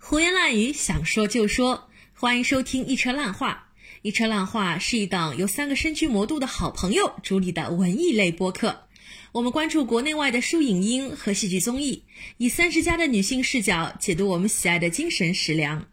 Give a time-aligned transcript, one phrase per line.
[0.00, 1.88] 胡言乱语，想说就说。
[2.14, 3.68] 欢迎收听《一车烂话》。
[4.02, 8.84] 《一车烂话》是一档由三个身居魔都的好朋友主理的文艺类播客。
[9.32, 12.04] 我们关注国内外的书影音和戏剧综艺，
[12.38, 15.86] 以三十加的女性视角解读我们喜爱的精神食粮，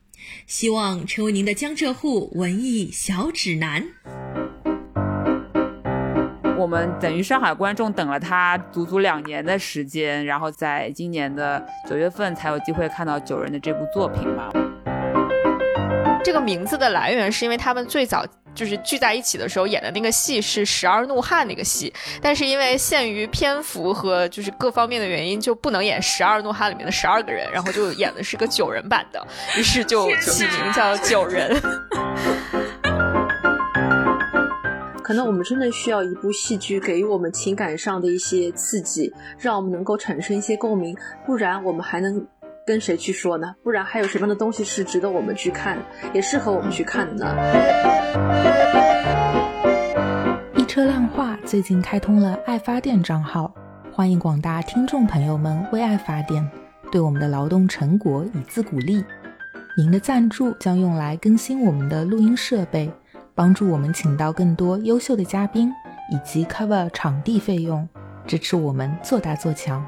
[0.48, 3.86] 希望成为您的江浙沪文艺小指南。
[6.66, 14.50] 我们等于上海观众等了他足足两年的时间，然后在今年的九月份才有机会看到《九人》的这部作品嘛。
[16.24, 29.24] 这个名字的来源是因为他们最早就是聚在一起的时候演的那个戏是《十二怒汉》那个戏，但是因为限于篇幅和就是各方面的原因，就不能演《十二怒汉》里面的十二个人，然后就演的是个九人版的，
[29.56, 31.56] 于是就起名叫《九人》。
[35.06, 42.26] 可能我们真的需要一部戏剧给予我们情感上的一些刺激，让我们能够产生一些共鸣，不然我们还能
[42.66, 43.54] 跟谁去说呢？
[43.62, 45.78] 不然还有什么样的东西是值得我们去看，
[46.12, 47.36] 也适合我们去看的呢？
[50.56, 53.54] 一车烂话最近开通了爱发电账号，
[53.92, 56.44] 欢迎广大听众朋友们为爱发电，
[56.92, 59.06] 对我们的劳动成果以资鼓励。
[59.78, 62.92] 您的赞助将用来更新我们的录音设备。
[63.38, 65.70] 帮助我们请到更多优秀的嘉宾，
[66.10, 67.88] 以及 cover 场地费用，
[68.26, 69.86] 支持我们做大做强。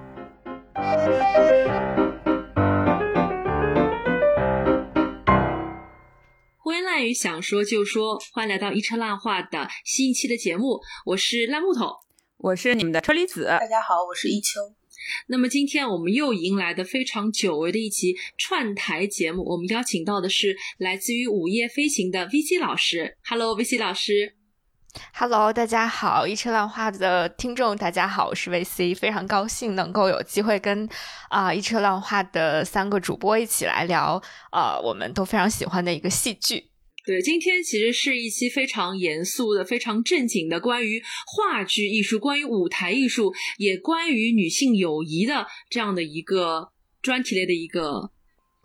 [6.57, 11.85] 胡言乱语，想说就说，欢迎来到一车烂话的新一期的节目，我是烂木头，
[12.39, 13.45] 我是你们的车厘子。
[13.45, 14.76] 大家好，我是一秋。
[15.27, 23.17] 那么今天我们又迎来的非常久违的一期串台节目，我们邀请到的是来自于午夜飞行的 VC 老师。
[23.25, 24.35] Hello，VC 老师。
[25.13, 30.89] Hello，大家好，一车浪花的听众大家好，我是 VC，非常高兴能够有机会跟
[31.29, 36.71] 啊一车浪花的三个主播一起来聊啊我们都非常喜欢的一个戏剧。
[37.07, 48.11] 对，今天其实是一期非常严肃的、非常正经的，关于话剧艺术、关于舞台艺术，也关于女性友谊的这样的一个专题类的一个。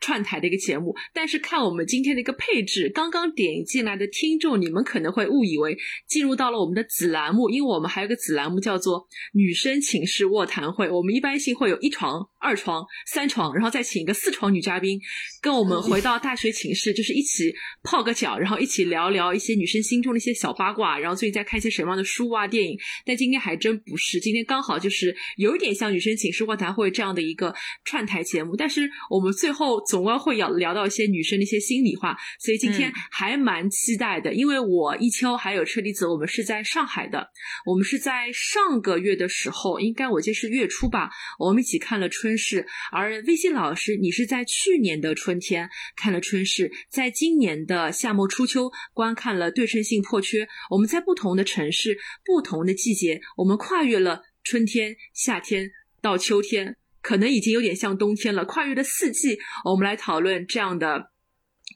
[0.03, 10.91] 串台的一个节目，但是看我们今天的一个配置，刚刚点进来的听众，你们可能会误以为进入到了我们的子栏目，因为我们还有个子栏目叫做“女生寝室卧谈会”。
[10.91, 15.01] 我们一般性会有一床、二床、三床，然后再请一个四床女嘉宾，
[15.41, 17.55] 跟我们回到大学寝室，就是一起
[17.85, 22.77] 泡个脚，然后一起聊聊一些女生心中的一些小八卦，然后最近在看一些什么样的书啊、电影。
[23.07, 27.55] 但今天还真不是，今天刚好就是有一点像“女生寝室卧谈会”这样的一个
[27.85, 29.81] 串台节目，但是我们最后。
[29.93, 34.33] 总归会要聊到一些女生的一些心里话，所以今天还蛮期待的。
[34.33, 37.29] 因为我一秋还有车厘子，我们是在上海的，
[37.67, 42.67] 我们是在上个月的时候，应该我记得是月初吧，我们一起看了春市。
[42.91, 50.49] 而微信老师，你是在去年的春天看了春市，在今年的夏末初秋观看了对称性破缺。
[50.71, 55.71] 我们在不同的城市、不同的季节，我们跨越了春天、夏天
[56.01, 56.79] 到秋天。
[57.03, 61.11] 可能已经有点像冬天了，跨越了四季，我们来讨论这样的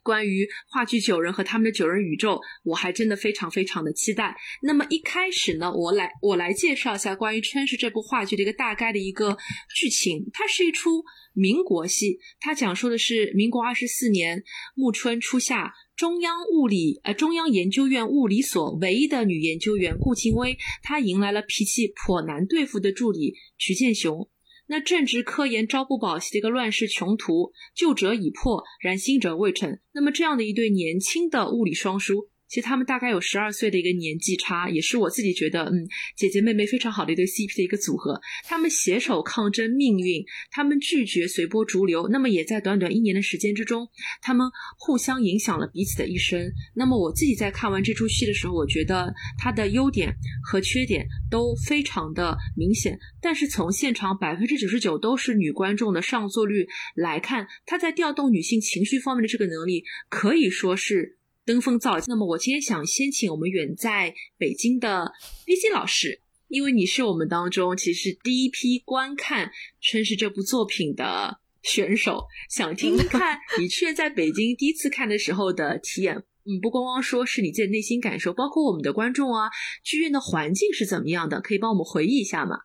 [0.02, 4.36] 关于话剧九人和他们的九人宇宙，我还真的非常非常的期待。
[4.62, 9.36] 那么一开始呢，我来我来介绍一下关于《春逝》这部话剧的一个大概的一个
[9.74, 10.28] 剧情。
[10.32, 14.44] 它是一出民国戏，它讲述的是民国二十四年
[14.76, 24.28] 暮春初夏，中央物理呃中央研究院物理所唯一的女研究员顾静薇，她迎来了脾气颇难对付的助理徐建雄。
[24.68, 29.78] 那正值科研朝不保夕的一个乱世穷途，旧者已破，然新者未成。
[29.92, 32.26] 那么这样的一对年轻的物理双姝。
[32.48, 35.86] 其实他们大概有十二岁的一个年纪差，也是我自己觉得，嗯，
[36.16, 38.20] 姐姐妹妹非常好的一对 CP 的一个组合。
[38.44, 42.08] 他们携手抗争命运，他们拒绝随波逐流。
[42.08, 43.88] 那么也在短短一年的时间之中，
[44.22, 44.46] 他们
[44.78, 46.52] 互相影响了彼此的一生。
[46.74, 50.14] 那么我自己在看完这出戏的时候，我觉得它的优点
[50.44, 52.98] 和缺点都非常的明显。
[53.20, 61.15] 但是从现场百分之九十九都是女观众的上座率来看，他在调动女性情绪方面的这个能力，可以说是。
[61.46, 62.06] 登峰造极。
[62.08, 65.12] 那么，我今天想先请我们远在北京的
[65.46, 69.46] VC 老师，因为你是我们当中其实第一批观看
[69.80, 76.24] 《春逝》这部作品的选手，想听听看你去在北京第一次看的时候的体验。
[76.48, 79.48] 嗯，不光光说是你自己的内心感受，包括我们的观众啊，
[79.82, 82.58] 剧院的环境是怎么样的，可以帮我们回忆一下吗？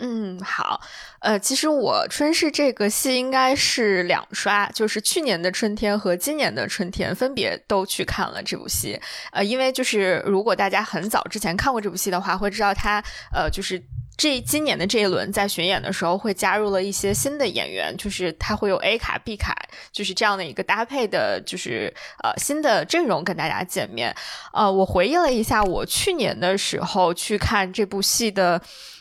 [0.00, 0.80] 嗯，好，
[1.20, 9.00] 呃，其实我春逝这个戏应该是两刷，就是去年的春天和今年的春天分别都去看了这部戏，
[9.32, 13.02] 呃，因为就是如果大家很早之前看过这部戏的话，会知道它，
[13.32, 13.82] 呃，就是。
[14.16, 19.56] 这今年的这一轮在巡演的时候会加入了一些新的演员，就是他会有 A 卡 B 卡，
[19.90, 21.90] 就是这样的一个搭配的，就是
[22.22, 24.14] 呃新的阵容跟大家见面。
[24.52, 28.60] 呃，我回忆了一下，我去年的时候去看这部戏的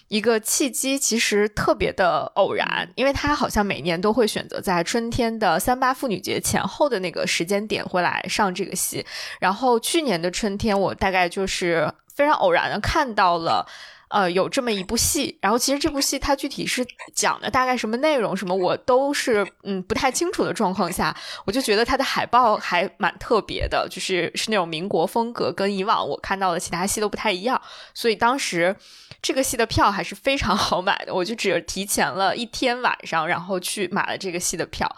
[0.09, 9.05] 一个契机，其实特别的偶然，因为他好像每年都会选择在春天的三八妇女节前后的那个时间点会来上这个戏。
[9.39, 13.65] 然后去年的春天，我大概就是非常偶然的看到了。
[14.09, 16.83] 呃，有这么一部戏，然后其实这部戏它具体是
[17.13, 21.15] 讲的大概什么内容，什么我都是嗯不太清楚的状况下，
[21.45, 27.61] 我就觉得它的海报还蛮特别的，就是是那种民国风格，跟以往我看到的其他戏都不太一样，
[27.93, 28.75] 所以当时
[29.21, 34.89] 这个戏的票还是非常 好买的，我就只提前了一天晚上，然后去买了这个戏的票，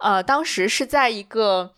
[0.00, 1.72] 呃，当时是在一个。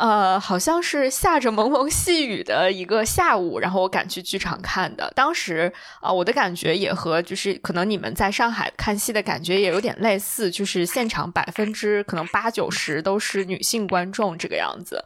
[0.00, 5.12] 呃，好像是下着蒙蒙细雨的一个下午，然后我赶去剧场看的。
[5.14, 5.70] 当时
[6.00, 15.04] 啊，我的感觉也和就是可能你们在上海看戏的感觉也有点类似，就是现场百分之可能八九十都是女性观众这个样子。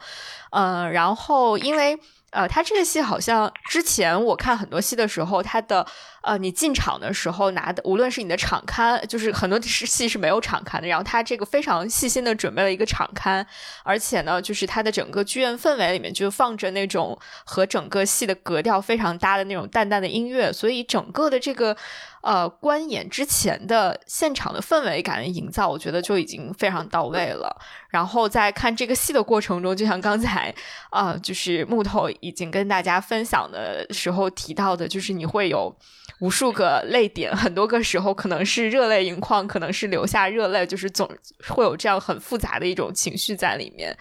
[0.50, 1.98] 嗯，然后因为。
[2.34, 5.86] 呃，他这个戏好像之前我看很多戏的时候，他的
[6.24, 13.46] 呃，你进场的时候拿的，无论是你的场刊，就是很多戏是没有场刊的，然后他这个非常细心的准备了一个场刊，
[13.82, 21.76] 而且呢，就是他的整个剧院氛围里面就放着那种和整个戏的格调非常搭的那种淡淡的音乐，所以整个的这个。
[22.26, 27.54] 呃，观演之前的现场的氛围感的营造，我觉得就已经非常到位了。
[27.90, 30.54] 然后在看这个戏的过程中，就像刚才
[30.88, 35.76] 啊，就是木头已经跟大家分享的时候提到的，就是你会有
[36.20, 41.08] 无数个泪点，很多个时候可能是热泪盈眶，可能是流下热泪，就是总
[41.48, 43.96] 会有这样很复杂的一种情绪在里面。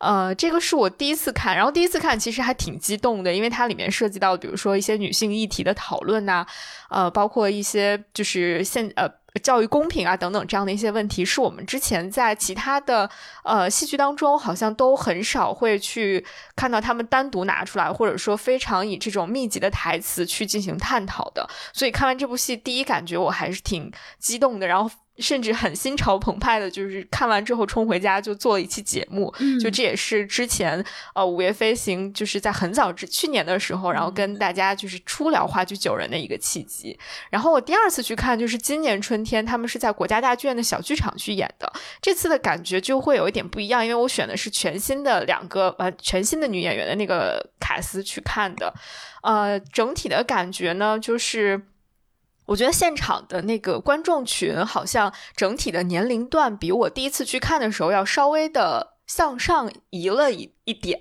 [0.00, 6.46] 呃，这个是我第一次看，然后第一次看其实还挺激动的，因为它里面涉及到，比如说一些女性议题的讨论呐，
[6.88, 13.08] 呃，包括一些就是现呃教育公平啊等等这样的一些问题，是我们之前在其他的
[13.44, 16.24] 呃戏剧当中好像都很少会去
[16.56, 21.48] 看到他们单独拿出来，或者说非常以这种密集的台词去进行探讨的。
[21.72, 24.90] 所以看完这部戏，第一感觉我还是挺激动的，然后。
[25.18, 30.84] 甚至很心潮澎湃的，就是看完之后冲回家就做了一期节目，就这也是之前
[31.14, 36.98] 呃《午夜飞行》就是在很早之去年的时候，然后跟大家就是初聊话剧九人的一个契机。
[37.30, 48.72] 然后我第二次去看，就是今年春天，他们是在国家大剧院的小剧场去演的，这次的感觉就会有一点不一样，因为我选的是全新的两个呃全新的女演员的那个卡斯去看的，
[49.22, 51.60] 呃，整体的感觉呢就是。
[52.48, 60.98] 我觉得现场的那个观众群好像整体的年龄段比我第一次去看的时候要稍微的向上移了一一点，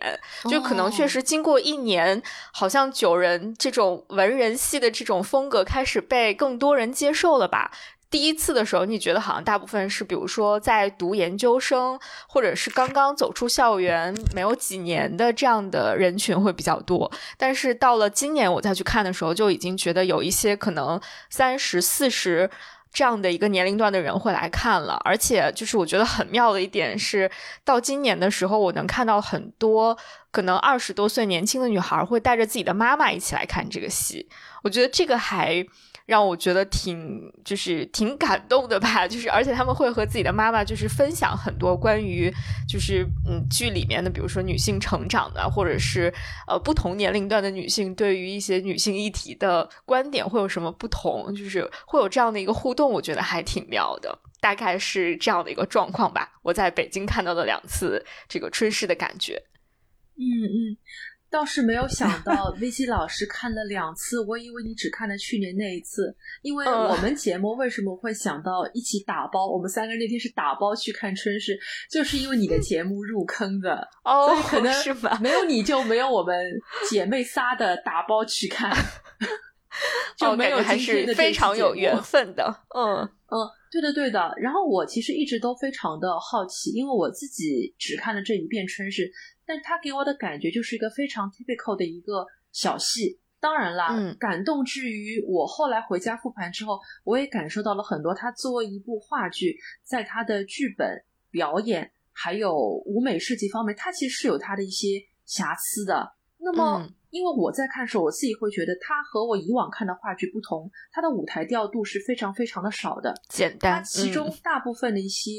[0.49, 2.21] 就可能确实经过一年，
[2.53, 7.71] 好像九人这种文人戏的这种风格开始被更多人接受了吧。
[8.09, 11.99] 第一次的时候，你觉得好像大部分是，比如说在读研究生，
[12.29, 17.11] 或者是刚刚走出校园没有几年的这样的人群会比较多。
[17.37, 20.99] 但是到了今年我再去看的时候，就已经觉得有一些可能
[21.29, 22.49] 三十四十
[22.93, 24.97] 这样的一个年龄段的人会来看了。
[25.03, 27.29] 而且就是我觉得很妙的一点是，
[27.65, 29.97] 到今年的时候，我能看到很多
[30.31, 34.29] 可能二十多岁年轻的女孩会带着自己的妈妈一起来看这个戏。
[34.63, 35.65] 我觉得这个还。
[36.07, 42.33] 让我觉得挺就是挺感动的吧，就是而且他们会和自己的妈妈就是分享很多关于
[42.65, 46.11] 就是嗯剧里面的，比如说女性成长的，或者是
[46.47, 56.39] 呃不同年龄段的女性对于一些女性议题的观点会有什么不同，就是会有这样的一个互动，我觉得还挺妙的，大概是这样的一个状况吧。
[56.41, 59.43] 我在北京看到的两次这个春逝的感觉，
[60.15, 60.77] 嗯嗯。
[61.29, 66.15] 倒是没有想到，V C 老师看了两次，我以为你只看了去年那一次。
[66.41, 69.45] 因为我们节目为什么会想到一起打包？
[69.45, 71.59] 我们三个人那天是打包去看春逝，
[71.91, 75.19] 就是因为你的节目入坑的，所以可能 是吧？
[75.21, 76.33] 没有你就没有我们
[76.89, 78.73] 姐妹仨的打包去看，
[80.17, 82.45] 就没有还是非常有缘分的。
[82.73, 82.97] 嗯
[83.29, 83.35] 嗯，
[83.69, 84.33] 对的对的。
[84.37, 89.11] 然后我其实一直都非常的好奇，因为我自己只看了这一遍春逝。
[89.47, 93.19] 但他给我的感觉就是一个非常 typical 的一个小戏。
[93.39, 98.13] 当然啦，感动之余，我后来回家复盘之后，我也感受到了很多。
[98.13, 106.13] 他作为一部话剧，在他的剧本、表演还有舞美设计方面，他其实是有他的一些瑕疵的。
[106.39, 113.83] 那么，因为我在看的时候，我自己会觉得，他和我以往看的话剧不同，他的舞台调度是非常非常的少的，简单。
[113.83, 115.31] 其中大部分的一些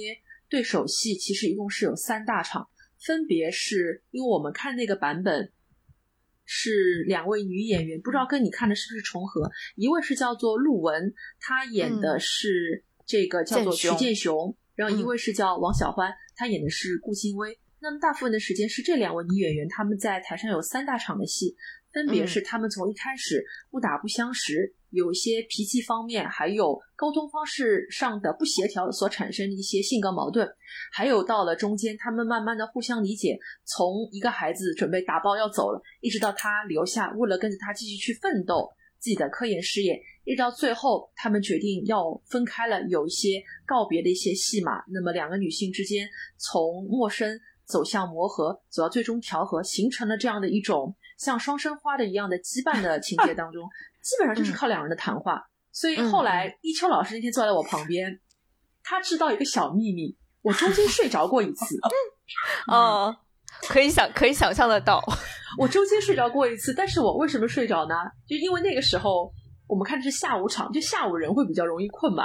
[0.49, 2.69] 对手戏，其实一共是有三大场。
[3.05, 5.53] 分别是因为我们看那个版本，
[6.45, 9.51] 是两位女演员，不知道跟你看的是不是重合？
[9.77, 17.59] 一位是叫做陆文，她演的是这个叫做徐建雄，然后一位是叫王小欢，她演的是顾欣薇。
[17.81, 21.55] 那么大部分的时间是这两位女演员，她们在台上有三大场的戏，
[21.93, 30.49] 分别是她们从一开始不打不相识，有一些脾气方面，还有沟通方式上的不协调所产生的一些性格矛盾，
[30.93, 38.69] 还有到了中间，他们慢慢的互相理解，从一个孩子准备打包要走了，一直到他留下，为了跟着他继续去奋斗
[38.99, 44.83] 自己的科研事业，一直到最后，他们决定要分开了，有一些告别的一些戏码。
[44.93, 47.39] 那么两个女性之间从陌生。
[47.69, 53.69] 走向磨合，走到最终调和，形成了这样的一种像双生花的一样的羁绊的情节当中，
[54.03, 55.43] 基本上就是靠两人的谈话。
[55.71, 58.21] 所以后来一秋老师那天坐在我旁边，
[58.83, 61.77] 他知道一个小秘密，我中间睡着过一次。
[62.67, 63.17] 哦，
[63.69, 65.01] 可以想可以想象得到，
[65.59, 66.75] 我中间睡着过一次。
[66.75, 67.95] 但是我为什么睡着呢？
[68.27, 69.33] 就因为那个时候
[69.67, 72.25] 我们看的是下午场，就下午人会比较容易困嘛。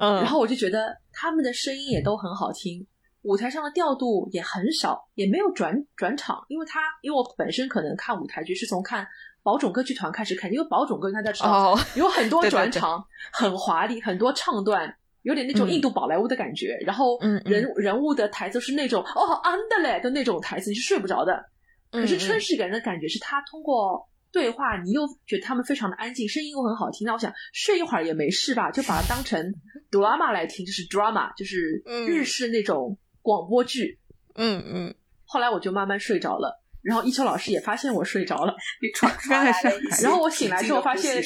[0.00, 2.86] 嗯，然后我就觉得他们的声音也都很好听。
[3.22, 9.06] 舞台上的调度也很少，也没有转转场，因为他因为我本身可能看舞台剧是从看
[9.42, 16.76] 宝冢歌剧团开始看，因为宝冢歌剧团在知道有很多 转场，很华丽，很多唱段，有点那种印度宝莱坞的感觉。
[16.86, 21.44] 然后人人物的台词是那种哦安的嘞的那种台词，你是睡不着的。
[21.90, 27.06] 可是春逝给人的感觉是他通过对话，你又觉得他们非常的安静，声音又很好听。
[27.06, 29.54] 那我想睡一会儿也没事吧，就把它当成
[29.90, 32.98] drama 来听，就是 drama，就是日式那种。
[33.20, 33.98] 广播剧，
[34.36, 34.94] 嗯嗯，
[35.26, 39.70] 后来我就慢慢睡着了，然后一秋老师也发现我睡着了，你传传来了，
[40.02, 41.22] 然后我醒来之后发现，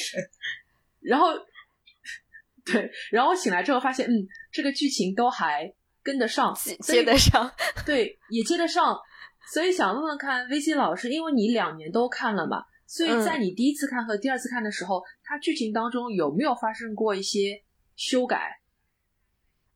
[0.99, 1.27] 然后
[2.65, 7.49] 对，然后我醒来之后发现，嗯，这个剧情都还跟得上，接得上，
[7.85, 8.99] 对，也接得上，
[9.53, 17.63] 所以想问问看，V C 老师，因为你两年都看了嘛，所以在你第一次看和第二次看的时候，它剧情当中有没有发生过一些
[17.95, 18.59] 修改？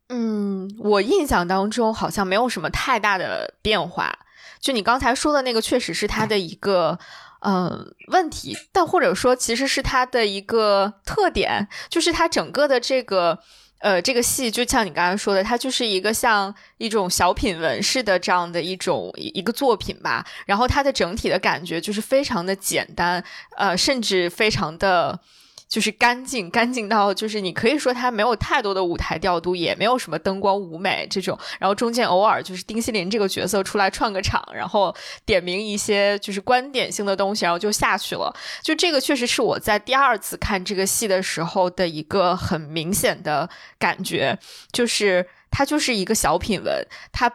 [0.10, 4.27] 嗯，我印象当中好像没有什么太大的变化。
[4.60, 6.98] 就你刚才说的那个，确实是他的一个
[7.42, 13.40] 呃问题，但或者说其实是他的一个特点，就是他整个的这个
[13.80, 20.26] 呃这个戏，就像你刚才说的，它就是一个像一种小品文式的这样的一种一个作品吧。
[20.46, 23.24] 然后它的整体的感觉就是非常的简单，
[23.56, 25.20] 呃，甚至非常的。
[25.78, 31.38] 就是干净，干净到就是你可以说它没有太多的舞台调度，也没有什么灯光舞美这种。
[31.60, 34.92] 然后中间偶尔就是丁西林这个角色出来串个场，然后
[35.24, 38.36] 点名一些就是观点性的东西，然后就下去了。
[38.64, 44.40] 就这个确实是我在第二次看这个戏的时候的一个很明显的感觉，
[44.72, 47.32] 就是它就是一个小品文，它。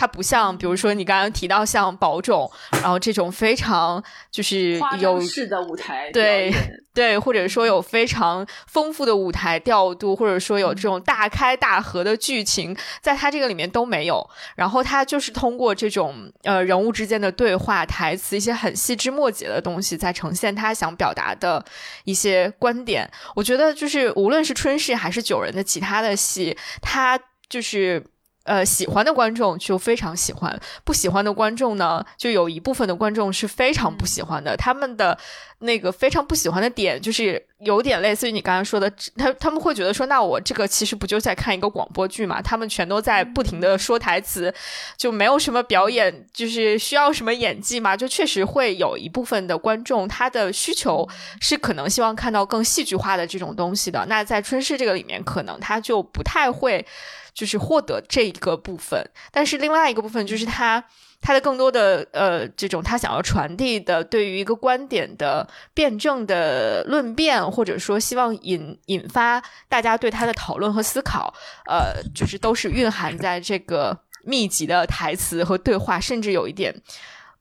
[0.00, 6.50] 它不像，比如说你刚刚提到像宝冢，然后这种非常就是有式的舞台，对
[6.94, 14.26] 对，或者说有非常丰富的舞台调度，或者说有这种大开大合的剧情，在它这个里面都没有。
[14.56, 21.62] 然后它就是通过这种呃人物之间的对话、台词一些很细枝末节的东西，在呈现他想表达的
[22.04, 23.06] 一些观点。
[23.36, 28.02] 我觉得就是无论是春逝还是九人的其他的戏，它就是。
[28.44, 34.56] 呃，喜欢的观众就非常喜欢，不喜欢的观众呢，就有一部分的观众是非常不喜欢的。
[34.56, 35.16] 他们的
[35.58, 42.40] 那个非常不喜欢的点，就是有点类似于你刚刚说的，他他们会觉得说，那我这个其实不就在看一个广播剧嘛？
[42.40, 44.52] 他们全都在不停的说台词，
[44.96, 47.94] 就没有什么表演，就是需要什么演技嘛？
[47.94, 51.06] 就确实会有一部分的观众，他的需求
[51.42, 54.06] 是可能希望看到更戏剧化的这种东西的。
[54.08, 56.84] 那在春逝这个里面，可能他就不太会。
[57.32, 60.84] 就是获得这一个部分，但是另外一个部分就是他
[61.20, 71.32] 他的更多的呃这种他想要传递的对于一个观点的辩证的论辩，或者说希望引引发大家对他的讨论和思考，
[71.66, 76.74] 呃，就是都是蕴含在这个密集的台词和对话，甚至有一点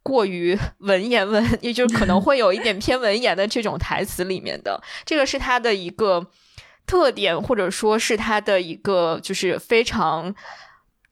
[0.03, 6.27] 过于文言文，也就是可能会有一点偏文言的这种台词里面的，这个是他的一个。
[6.89, 10.33] 特点，或者说是他的一个，就是非常，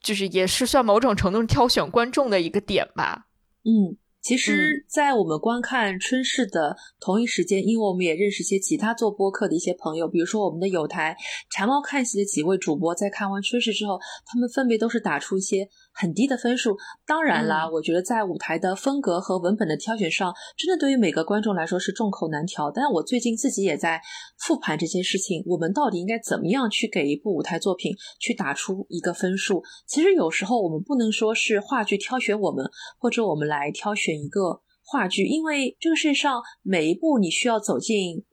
[0.01, 3.27] 就是也是算某种程度挑选观众的一个点吧。
[3.63, 11.15] 嗯，其实，在我们观看春逝的同一时间，因为我们也认识一些其他做播客的一些朋友，比如说我们的有台
[11.51, 15.69] 馋猫看戏的几位主播，在看完春逝之后，他们分别都是打出一些。
[15.99, 16.77] 很低的分数，
[17.07, 22.69] 当然啦，我觉得在舞台的风格和文本的挑选上，真的对于每个观众来说是众口难调。
[22.69, 23.99] 但我最近自己也在
[24.37, 29.63] 复盘这件事情，我们到底应该怎么样去给一部舞台作品去打出一个分数？
[29.87, 38.23] 其实有时候我们不能说是话剧挑选我们，或者我们来挑选一个话剧，因为这个世界上每一步你需要走进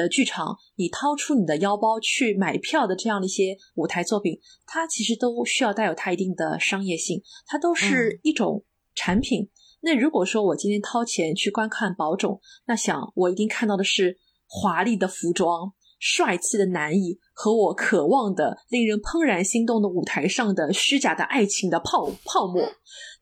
[0.00, 8.64] 呃剧场，你掏出你的腰包去买票的这样的一些舞台作品，它其实都需要带有它一定的商业性，它都是一种
[8.94, 9.50] 产品。
[9.82, 22.62] 那如果说我今天掏钱去观看宝冢，那想我一定看到的是华丽的服装、帅气的男艺和我渴望的、令人怦然心动的舞台上的虚假的爱情的泡泡沫。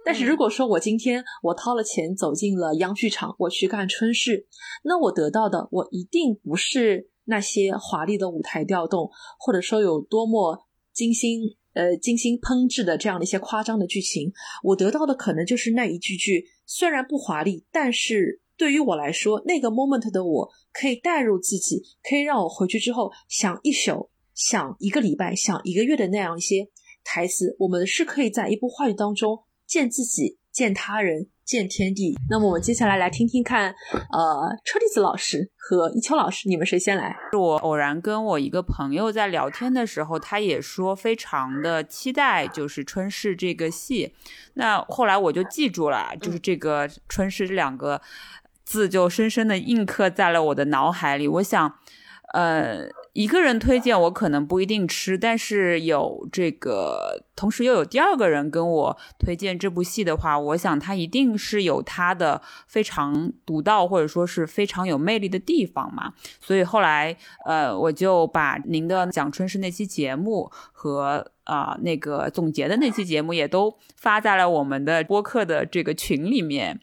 [0.08, 4.46] 但是如果说我今天我掏了钱走进了央剧场，我去看春事，
[4.82, 11.42] 那我得到的我一定不是那些华丽的舞台调动，或者说有多么精心
[11.74, 26.66] 呃精心烹制的这样的一些夸张的剧情，我得到的可能就是那一句句虽然不华丽，但是对于我来说，那个 moment 的我可以带入自己，可以让我回去之后想一宿、想一个礼拜、想一个月的那样一些
[27.04, 29.40] 台词，我们是可以在一部话剧当中。
[29.68, 32.16] 见自己，见他人，见天地。
[32.30, 37.14] 那么我们接下来来听听看，呃，车厘子老师和一秋老师，你们谁先来？
[37.38, 44.14] 我偶然跟我一个朋友在聊天的时候，他也说非常的期待，就是春逝这个戏。
[44.54, 48.00] 那后来我就记住了，就是这个春逝这两个
[48.64, 51.28] 字就深深的印刻在了我的脑海里。
[51.28, 51.74] 我想，
[52.32, 52.88] 呃。
[53.12, 66.12] 一个人推荐我可能不一定吃，但是有这个，同时又有第二个人跟我推荐这部戏的话，我想他一定是有他的非常独到或者说是非常有魅力的地方嘛。
[66.40, 76.80] 所以后来，呃，我就把您的讲春是那期节目和啊那个总结的那期节目也都发在了我们的播客的这个群里面。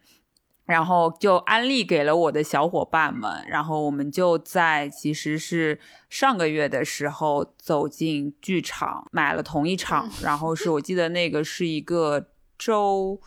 [0.65, 5.79] 然后就安利给了我的小伙伴们，然后我们就在其实是
[6.09, 13.19] 上个月的时候走进剧场买了同一场， 然后是我记得那个是一个周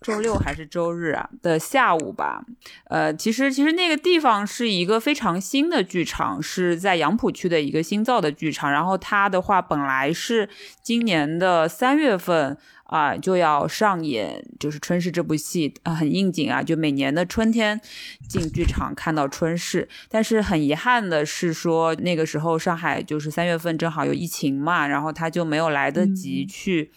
[0.00, 2.44] 周六还是周日啊的下午吧，
[2.84, 10.48] 呃，其实其实那个地方是一个非常新的剧场，是在杨浦区的一个新造的剧场，然后它的话本来是
[10.82, 12.56] 今年的三月份。
[12.90, 17.80] 啊，就要上演就是《春逝》这部戏啊，很应景啊，就每年的春天
[18.28, 19.82] 进剧场看到《春逝》。
[20.08, 26.90] 但是很遗憾的是，说那个时候上海就是三月份正好有疫情嘛，然后他就没有来得及去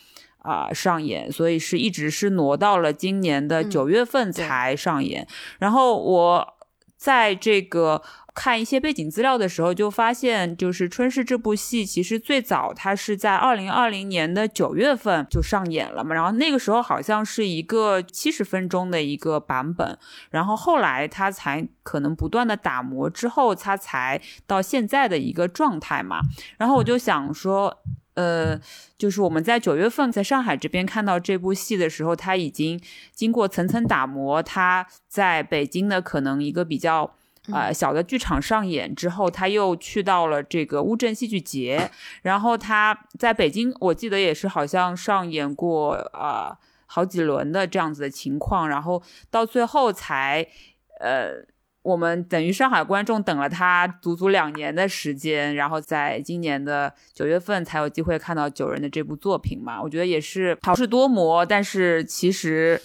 [0.43, 5.27] 啊上演，所以是一直是挪到了今年的九月份才上演。
[5.59, 6.53] 然后我
[6.95, 8.01] 在这个。
[8.35, 16.15] 看一些背景资料的时候，就发现就是《春逝》这部戏，其实最早它是在二零二零年的九月份就上演了嘛。
[16.15, 19.95] 然后那个时候好像是一个七十分钟的一个版本，
[20.31, 26.19] 然后后来它才可能不断的打磨之后，它才到现在的一个状态嘛。
[26.57, 28.59] 然后我就想说，呃，
[28.97, 32.79] 就是我们在九月份在上海这边看到这部戏的时候，它已经
[33.13, 37.15] 经过层层打磨，它在北京的可能一个比较。
[37.51, 50.47] 呃，小的剧场上演之后，他又去到了这个乌镇戏剧节，然后他在北京，我记得也是好像上演过呃好几轮的这样子的情况，然后到最后才
[51.01, 51.45] 呃，
[51.83, 62.81] 我们等于上海观众等了他足足两年的时间，然后在今年的九月份才有机会看到九人的这部作品嘛，我觉得也是好事多磨，但是其实。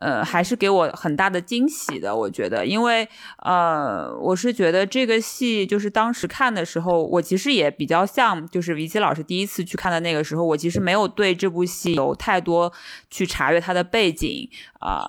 [0.00, 3.06] 呃，还是给我很大的惊喜的，我觉得，因为
[3.44, 12.72] 呃，我是觉得这个戏就是当时看的时候，我其实也比较像，就是维基老师第一次去看的那个时候，我其实没有对这部戏有太多
[13.10, 15.04] 去查阅它的背景啊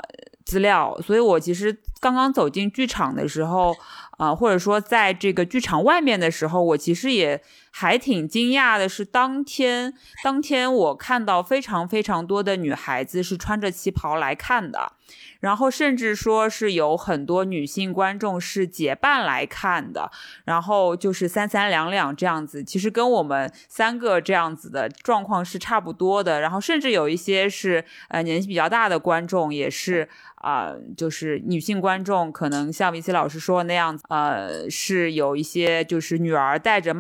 [0.52, 3.74] 资料，所以我其实刚刚走进剧场的时候。
[4.18, 8.88] 啊，或者说在这个剧场外面的时候，我其实也还挺惊讶的。
[8.88, 14.94] 是当天，当天我看到非常非常多的女孩子是穿着旗袍来看的。
[15.40, 20.12] 然后甚至说是有很多女性观众是结伴来看的，
[20.46, 26.42] 然后就是三三两两这样子，其实跟我们三个这样子的状况是差不多的。
[26.42, 30.08] 然后甚至有一些是呃年纪比较大的观众，也是
[30.42, 36.96] 啊，就是女性观众，可能像维奇老师说的那样，呃，是有一些就是女儿带着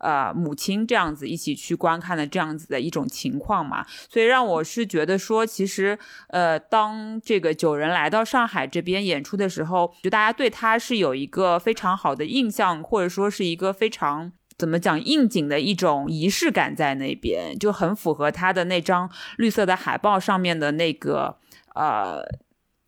[0.00, 3.86] 呃母亲这样子一起去观看的这样子的一种情况嘛。
[4.10, 7.86] 所以让我是觉得说，其实呃，当这个九人。
[7.96, 21.36] 来到上海这边演出的时候，就大家对他是有一个非常好的印象，或者说是一个非常怎么讲应景的一种仪式感在那边，就很符合他的那张绿色的海报上面的那个
[21.74, 22.20] 呃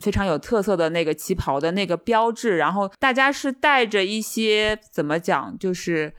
[0.00, 2.56] 非常有特色的那个旗袍的那个标志。
[2.56, 6.14] 然后大家是带着一些怎么讲，就是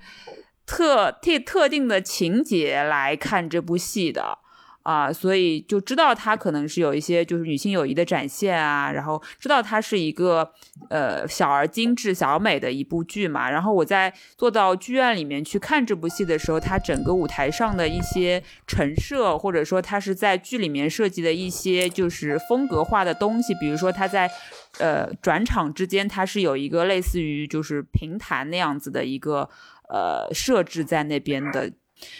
[0.66, 4.40] 特特特定的情节来看这部戏的。
[4.84, 10.52] 啊，所以就知道它可能是有一些就是女性友谊的展现啊，然后知道它是一个
[10.90, 13.52] 呃小而精致、小美的一部剧嘛。
[13.52, 24.32] 然后我在坐到剧院里面去看这部戏的时候，它整个舞台上的一些陈设，或者说它是在剧里面设计的一些就是风格化的东西，比如说它在
[24.80, 29.50] 呃转场之间，它是有一个类似于就是平台那样子的一个
[29.90, 31.72] 呃设置在那边的，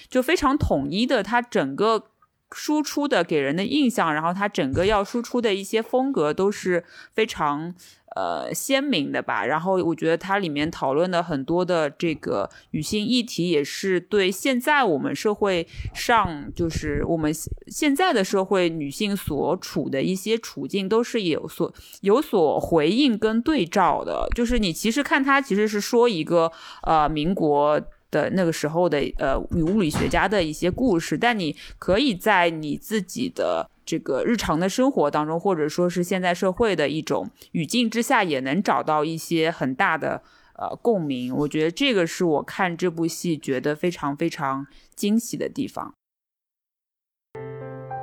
[0.10, 2.12] 就非常统一的，它整个。
[2.52, 6.84] 输出的给人的印象，然后它整个要输出的一些风格都是
[7.14, 7.74] 非常
[8.16, 9.46] 呃鲜明的吧。
[9.46, 17.32] 然后我觉得它里面讨论的很多的这个女性议题，也是对现在我们社会上，就是我们
[17.68, 24.28] 现在的社会女性所处的一些处境，都是有所有所回应跟对照的。
[24.36, 27.80] 就是你其实看它，其实是说一个呃民国。
[28.12, 40.22] 的那个时候的呃女物理学家的一些故事，但你可以在你自己的这个日常的生活当中，或者说是现在社会的一种语境之下，也能找到一些很大的
[40.56, 41.36] 呃共鸣。
[41.36, 45.94] 我觉得这个是我看这部戏觉得非常非常惊喜的地方。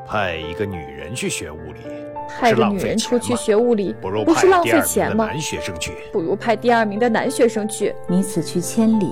[0.08, 1.80] 派一个女人去学物理，
[2.28, 5.26] 派个女人出去学物理，不是浪费钱吗？
[5.26, 7.92] 男学生去，不如派第二名的男学生去。
[8.08, 9.10] 你此去千里。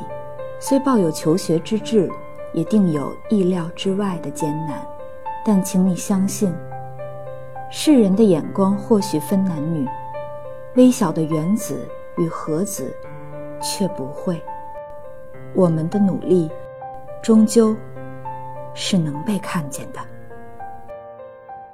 [0.66, 2.10] 虽抱有求学之志，
[2.54, 4.82] 也定有意料之外的艰难。
[5.44, 6.54] 但请你相信，
[7.70, 9.86] 世人的眼光或许分男女，
[10.76, 12.96] 微小的原子与核子
[13.60, 14.42] 却不会。
[15.54, 16.50] 我们的努力，
[17.22, 17.76] 终究
[18.72, 20.00] 是能被看见的。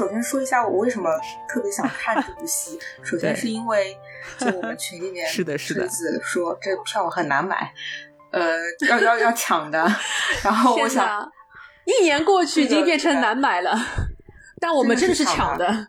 [0.00, 1.08] 首先说一下我为什么
[1.48, 2.76] 特别想看这部戏。
[3.04, 3.96] 首先是因为
[4.36, 5.88] 就我们群里面是的，是的，
[6.24, 7.72] 说这票很难买。
[8.32, 8.40] 呃，
[8.88, 9.78] 要要要抢的，
[10.44, 11.28] 然后我想，
[11.84, 13.76] 一年过去已经变成难买了，
[14.60, 15.88] 但我们真的是抢的，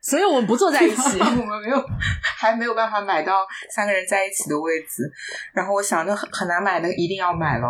[0.00, 1.84] 所以我们不坐在一起，我们没有
[2.38, 5.10] 还没有办法买到三个人在一起的位置，
[5.52, 7.68] 然后我想，那很很难买，那一定要买了，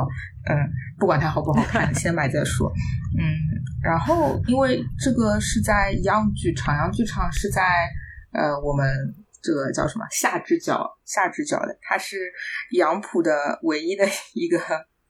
[0.48, 0.56] 嗯，
[0.98, 2.70] 不管它好不好看，先买再说，
[3.18, 3.24] 嗯，
[3.82, 7.62] 然后因为这个是在央剧场，央剧场是在
[8.32, 8.86] 呃我们。
[9.46, 10.04] 这个叫什么？
[10.10, 12.32] 下肢角，下肢角的，它是
[12.72, 14.04] 杨浦的唯一的
[14.34, 14.58] 一个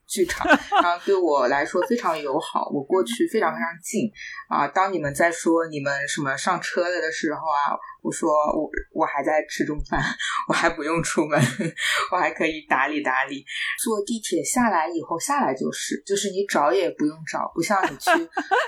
[0.05, 0.47] 剧场，
[0.81, 4.09] 然后对我来说非常友好，我过去非常非常近
[4.47, 4.67] 啊。
[4.67, 9.99] 当你们在说你们什么上车了的时候啊，我说我我还在吃中饭，
[10.47, 11.41] 我还不用出门，
[12.13, 13.43] 我还可以打理打理。
[13.83, 18.11] 坐地铁下来以后，下来就是就是你找也不用找，不像你去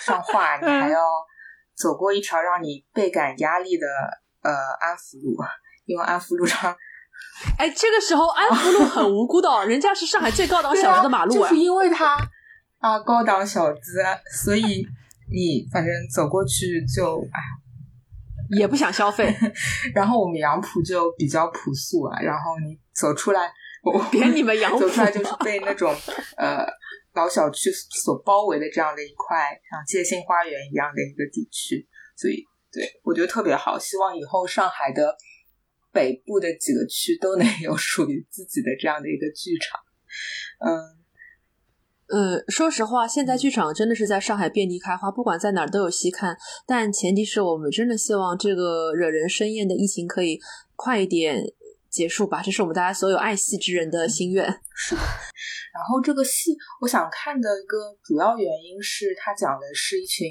[0.01, 0.99] 上画，你还要
[1.77, 3.85] 走过一条让你倍感压力的。
[4.41, 5.37] 呃，安福路，
[5.85, 6.73] 因为安福路上，
[7.57, 12.15] 哎，这个时候安福路很无辜的，人家是上海最高档小资的马路啊，就是因为它
[12.77, 14.01] 啊高档小资，
[14.43, 14.85] 所以
[15.29, 19.35] 你反正走过去就哎，也不想消费。
[19.93, 23.51] 然后我们杨浦就比较朴素啊，然后你走出来，
[23.83, 25.93] 我别你们杨浦走出来就是被那种
[26.37, 26.65] 呃
[27.13, 32.47] 老小区所包围的这样的一块像界心花园一样的一个地区，所以。
[32.71, 35.15] 对，我觉得特别好，希望以后上海的
[35.91, 39.79] 北部的几个区都能 有属于自己的这样的一个剧场。
[40.59, 40.99] 嗯
[42.11, 46.35] 嗯，说实话，现在剧场真的是在上海遍地开花，不管在哪儿都有戏看。
[46.65, 50.39] 但前提是我们真的希望这个惹人生厌的疫情可以
[50.75, 51.43] 快一点
[51.87, 54.43] 结束吧，这是我们大家所有爱戏之人的心愿。
[54.75, 55.01] 是的。
[55.01, 60.27] 然后这个戏，我想看的一个主要原因是它讲的是一群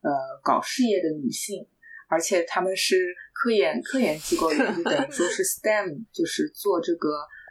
[0.00, 0.10] 呃
[0.42, 1.66] 搞事业的女性。
[2.10, 2.96] 而且他们是
[3.34, 7.10] 科研科研机构，也就等于说是 STEM， 就是做这个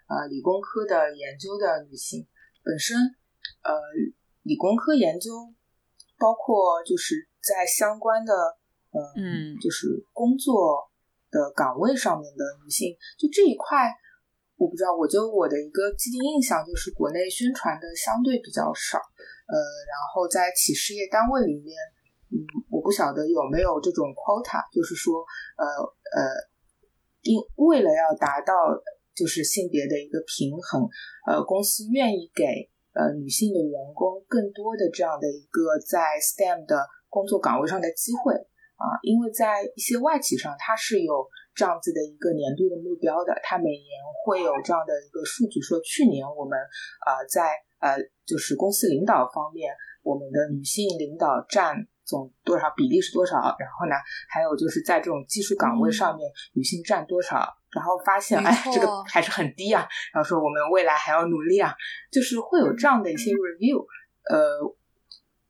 [0.10, 2.28] 呃理工科的研究的女性。
[2.64, 2.98] 本身
[3.62, 3.72] 呃
[4.42, 5.32] 理工科研究，
[6.18, 8.34] 包括就是在相关的
[8.92, 10.90] 嗯就是工作
[11.30, 13.94] 的岗位上面的女性，就这一块，
[14.58, 18.98] 我不知道，我就我的一个既定印象就是国内宣传的相对比较少。
[18.98, 21.78] 呃，然后在企事业单位里面。
[22.30, 25.24] 嗯，我不晓得有没有这种 quota，就是说，
[25.56, 25.64] 呃
[26.12, 26.20] 呃，
[27.24, 28.52] 因为了要达到
[29.16, 30.84] 就是性别的一个平衡，
[31.24, 32.44] 呃，公司愿意给
[32.92, 38.36] 呃女性的员工更多的这样的一个在 STEM 的工作岗位上的机会
[38.76, 46.60] 啊，因为在一些外企上，它是有这样子的一个年度的目标的，它每年会有这样的一个数据，说去年我们
[47.08, 49.72] 呃在呃就是公司领导方面，
[50.04, 51.88] 我们的女性领导占。
[52.08, 53.36] 总多少比例是多少？
[53.60, 53.96] 然后呢，
[54.30, 57.54] 还有就是在这种技术岗位上面，女性占多少？
[57.72, 59.86] 然后发现，哎，这个还是很低啊。
[60.14, 61.76] 然后说我们未来还要努力啊，
[62.10, 63.86] 就是会有这样的一些 review。
[64.24, 64.58] 呃，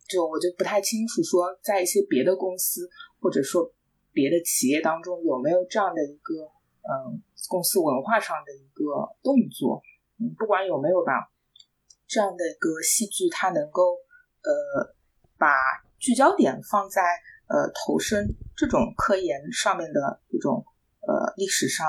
[0.10, 2.90] 就我就不太清楚说，在一些别的公司
[3.22, 3.72] 或者说
[4.12, 6.34] 别的企业当中有没有这样的一个
[6.82, 8.84] 嗯公司文化上的一个
[9.22, 9.82] 动作，
[10.20, 11.30] 嗯，不管有没有吧，
[12.08, 13.94] 这样的一个戏剧它能够
[14.42, 14.96] 呃
[15.38, 15.48] 把
[16.00, 17.02] 聚焦点放在
[17.48, 20.66] 呃投身这种科研上面的一种
[21.02, 21.86] 呃历史上。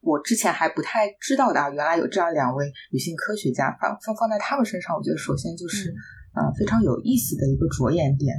[0.00, 5.92] 我之前还不太知道的，啊原来有这样两位女性科学家，放放放在他们身上，我觉得首先就是
[6.34, 8.34] 呃非常有意思的一个着眼点。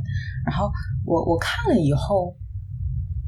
[0.47, 0.71] 然后
[1.05, 2.33] 我我看了以后，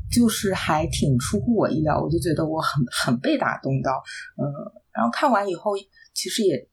[0.10, 4.02] 就是还挺出乎我意料，我就觉得我很很被打动到，
[4.38, 4.48] 嗯，
[4.94, 5.74] 然后看完以后，
[6.14, 6.68] 其实也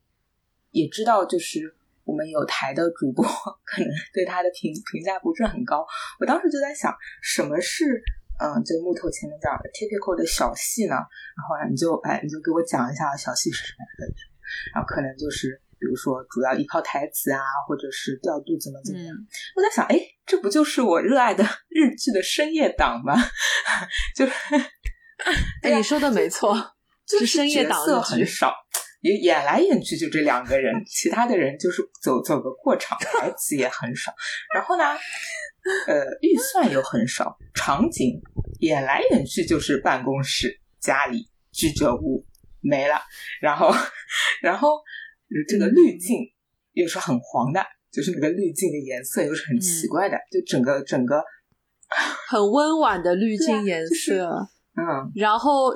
[0.71, 1.75] 也知道，就是
[2.09, 3.23] 我们有台的主播
[3.68, 5.85] 可能对他的评评价不是很高。
[6.18, 6.90] 我当时就在想，
[7.23, 8.03] 什么是？
[8.40, 14.14] 嗯，这个木头前面讲的 typical 的小戏呢，然后你就哎，你就给我讲一下小戏是什么样的，
[14.73, 19.12] 然后可能就是比如说主要依靠台词啊，或者是调度怎么怎么样。
[19.57, 23.16] 我在想，哎，这不就是我热爱的日剧的深夜档吗？
[24.14, 24.33] 就是，
[25.62, 26.55] 哎，你说的没 错，
[27.09, 28.55] 就是深夜档很少，
[29.01, 34.13] 演演来演去就这两个人，其他的人就是走走个过场，台词也很少。
[34.55, 34.85] 然后呢？
[35.87, 38.19] 呃，预算又很少，场景
[38.61, 42.25] 演来演去就是办公室、家里、居酒屋
[42.63, 42.95] 没了，
[43.43, 43.71] 然后，
[44.41, 44.79] 然后
[45.47, 46.21] 这个滤镜
[46.73, 51.23] 又是很黄的，就是那个滤镜的颜色又是很奇怪的，就整个整个
[52.29, 55.75] 很温婉的滤镜颜色，嗯，然后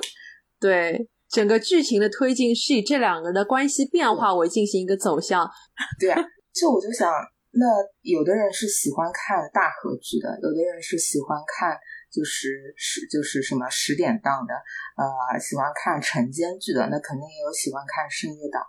[0.59, 5.49] 对整个剧情的推进是以这两个人的关系变化为进行一个走向，
[5.99, 6.21] 对啊，
[6.53, 7.11] 就我就想。
[7.55, 7.65] 那
[8.01, 11.77] 有的人是喜欢看大合剧的，有的人是喜欢看
[12.11, 14.53] 就是十就是什么十点档的，
[14.97, 18.65] 呃，喜欢看晨间剧的，那肯定也有喜欢看深夜档。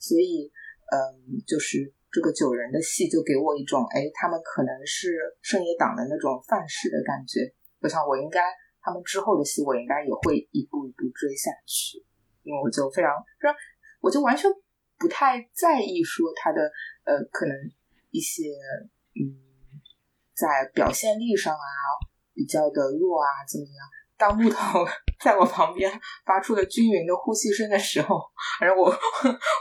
[0.00, 0.48] 所以，
[0.88, 0.96] 嗯，
[1.46, 7.52] 就是这个九人的戏就给我一种，哎，他们可能是深夜档的那种范式的感觉。
[7.80, 8.40] 我想，我应该
[8.82, 12.04] 他们之后的戏，我应该也会一步一步追下去，
[12.42, 13.12] 因为我就非常，
[14.00, 14.50] 我就完全
[14.98, 16.60] 不太在意说他的，
[17.04, 17.54] 呃，可能。
[18.14, 18.42] 一些
[19.16, 19.24] 嗯，
[20.34, 21.58] 在表现力上啊
[22.34, 23.88] 比较的弱啊，怎么怎么样？
[24.18, 24.84] 当木头
[25.18, 25.90] 在我旁边
[26.26, 28.20] 发出了均匀的呼吸声的时候，
[28.60, 28.94] 反正我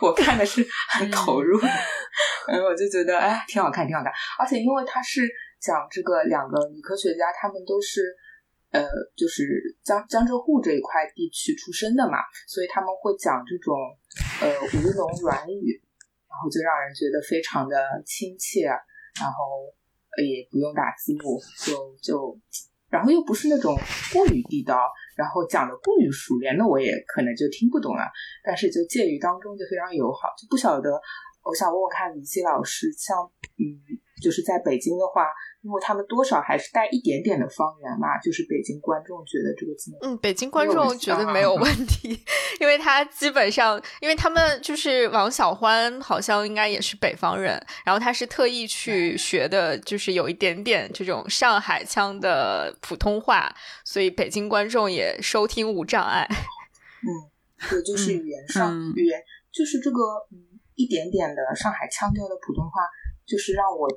[0.01, 1.57] 我看的是很投入，
[2.49, 4.11] 嗯，我就觉得哎，挺好看，挺好看。
[4.37, 5.25] 而且因为他是
[5.57, 8.01] 讲这个两个女科学家，她们都是
[8.71, 8.83] 呃，
[9.15, 13.77] 就是江江浙沪这一块地区出生的嘛，所以他们会讲这种
[14.41, 15.81] 呃吴侬软语。
[16.31, 19.67] 然后就让人觉得非常的亲切，然后
[20.23, 22.39] 也不用打字幕，就就，
[22.87, 23.75] 然后又不是那种
[24.13, 28.07] 过于地道，然后讲的过于熟练，那我也可能就听不懂了。
[28.45, 30.89] 但是就介于当中就非常友好，就不晓得，
[31.43, 33.29] 我想问问看李希老师，像
[33.59, 33.67] 嗯，
[34.21, 35.25] 就是在北京的话。
[35.63, 42.19] 因为他们多少还是带一点点的方言嘛，就是北京观众觉得这个字嗯，北京观众觉得没有问题，
[42.59, 53.55] 因为他基本上，因为他们就是王小欢，好像应该也是北方人，然后他是特意去学的，就是有一点点这种上海腔的普通话，
[53.85, 56.27] 所以北京观众也收听无障碍。
[57.05, 59.99] 嗯，对，就是语言上，语言就是这个
[60.31, 62.81] 嗯一点点的上海腔调的普通话，
[63.27, 63.87] 就是让我。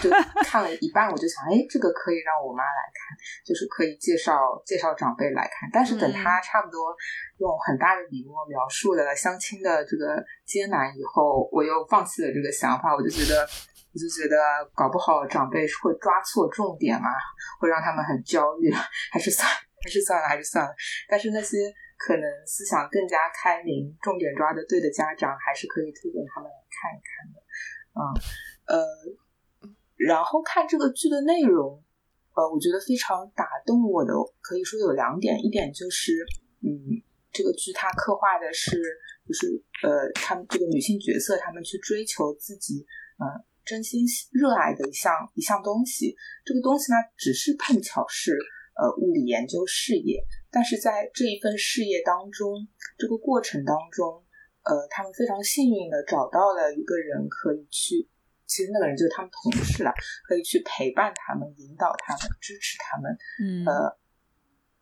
[0.00, 0.08] 就
[0.46, 5.68] 看了一半，我就想，哎，这个可以让我妈来看，就是可以介绍介绍长辈来看。
[5.72, 6.94] 但是等他差不多
[7.38, 12.94] 用很大的笔墨描述了相亲的这个艰难以后，我又放弃了这个想法。
[12.94, 14.38] 我就觉得，我就觉得
[14.72, 17.10] 搞不好长辈会抓错重点嘛，
[17.60, 18.72] 会让他们很焦虑。
[19.10, 19.50] 还是算，
[19.82, 20.72] 还是算了，还是算了。
[21.08, 21.58] 但是那些
[21.98, 27.36] 可能思想更加开明、重点抓的对的家长，还是可以推荐他们来看一看的。
[27.92, 28.00] 嗯，
[28.78, 28.86] 呃。
[29.96, 31.82] 然后看这个剧的内容，
[32.34, 35.38] 呃，我觉得非常打动我的，可以说有两点。
[35.44, 36.12] 一点就是，
[36.62, 38.80] 嗯，这个剧它刻画的是，
[39.26, 42.84] 就是呃，他们这个女性角色，她们去追求自己，
[43.18, 46.16] 嗯，真心热爱的一项一项东西。
[46.44, 48.36] 这个东西呢，只是碰巧是
[48.74, 52.66] 呃物理研究事业，但是在这一份事业当中，
[52.98, 54.24] 这个过程当中，
[54.64, 58.08] 呃，他们非常幸运的找到了一个人可以去。
[58.52, 59.90] 其实那个人就是他们同事了，
[60.28, 63.16] 可以去陪伴他们、引导他们、支持他们。
[63.40, 63.98] 嗯，呃，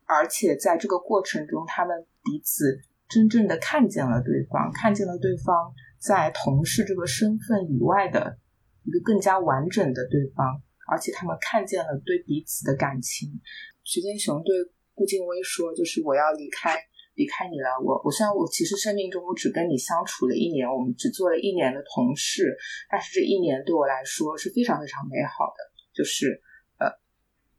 [0.06, 8.38] 而且在这个过程中，他们彼此真正的看见了对方，看见了对方在同事这个身份以外的
[8.82, 13.40] 一个更加完整的对方，而且他们看见了对彼此的感情。
[13.84, 14.52] 徐金雄对
[14.94, 16.76] 顾静薇说：“就是我要离开
[17.14, 22.56] 离开你了，我我虽然我其实生命中我只跟你相处了一年，我们只做了一年的同事，
[22.88, 25.60] 但是这一年对我来说是非常非常美好的，
[25.92, 26.40] 就是
[26.78, 26.88] 呃，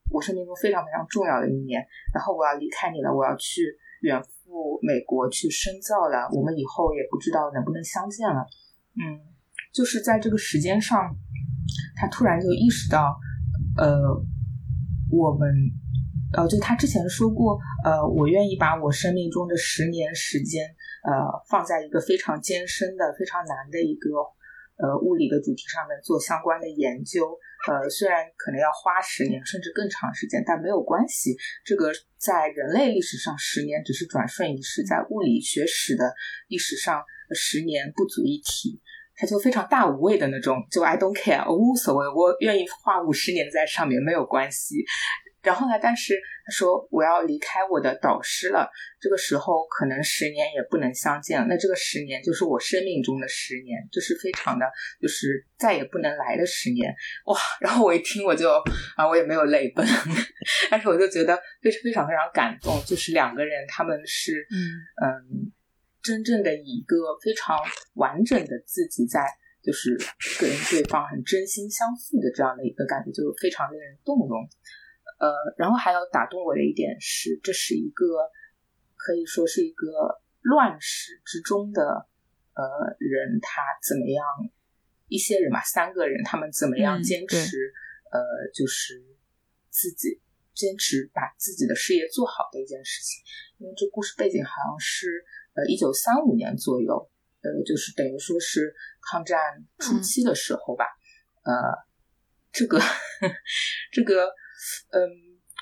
[0.09, 1.85] 我生命中非常非常重要的一年。
[2.13, 3.61] 然后我要离开你了，我要去
[4.01, 8.41] 远赴美国去深造了，我们以后也不知道能不能相见了。
[8.97, 9.19] 嗯，
[9.73, 11.15] 就是在这个时间上，
[11.95, 13.19] 他突然就意识到，
[13.77, 13.99] 呃，
[15.11, 15.49] 我们。
[16.37, 20.65] 呃，就他之前说过，呃，我愿意把我生命中的十年时间，
[21.03, 21.11] 呃，
[21.49, 24.09] 放在一个非常艰深的、非常难的一个
[24.77, 27.37] 呃物理的主题上面做相关的研究。
[27.67, 31.35] 呃，虽然可能要花十年甚至更长时间，但没有关系。
[31.63, 36.13] 这个在人类历史上十年只是转瞬一逝，在物理学史的
[36.47, 37.03] 历史上
[37.35, 38.81] 十年不足一提。
[39.13, 44.83] 他就非常大无畏的那种，就 I don't care，我无所谓，我愿意花五十年在上面没有关系。
[45.41, 45.73] 然后呢？
[45.81, 46.13] 但是
[46.45, 51.47] 他说我要离开我的导师了，这个时候可能十年也不能相见了。
[51.47, 54.65] 那这个十年就是我生命中的十年，就是非常的，
[55.01, 56.93] 就是再也不能来的十年。
[57.25, 57.35] 哇！
[57.59, 58.51] 然后我一听我就
[58.95, 59.83] 啊，我也没有泪奔，
[60.69, 62.79] 但是我就觉得非常非常非常感动。
[62.85, 64.57] 就是两个人他们是嗯
[65.03, 65.51] 嗯，
[66.03, 67.57] 真正的以一个非常
[67.95, 69.25] 完整的自己在，
[69.63, 69.97] 就是
[70.39, 74.47] 跟对方很真心相付的这样的一个感觉，就非常令人动容。
[75.21, 78.05] 呃，然后还要打动我的一点是，这是一个
[78.95, 82.07] 可以说是一个乱世之中的
[82.55, 82.63] 呃
[82.97, 84.25] 人，他怎么样？
[85.07, 87.37] 一些人嘛，三个人，他们怎么样坚持？
[88.11, 88.19] 呃，
[88.51, 88.99] 就是
[89.69, 90.19] 自己
[90.55, 93.21] 坚持把自己的事业做好的一件事情。
[93.59, 99.39] 因为这故事背景好像是呃一九三五年左右，呃，就是等于说是抗战
[99.77, 100.85] 初期的时候吧。
[101.43, 101.53] 呃，
[102.51, 102.79] 这个
[103.93, 104.33] 这个。
[104.91, 105.01] 嗯，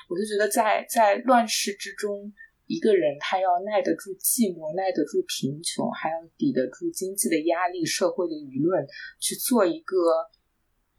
[0.08, 2.32] 我就觉得在在乱世之中，
[2.66, 8.86] 一个人他要耐得住寂寞，耐得住贫穷，还要抵得住经济的压力、社会的舆论，
[9.18, 9.96] 去做一个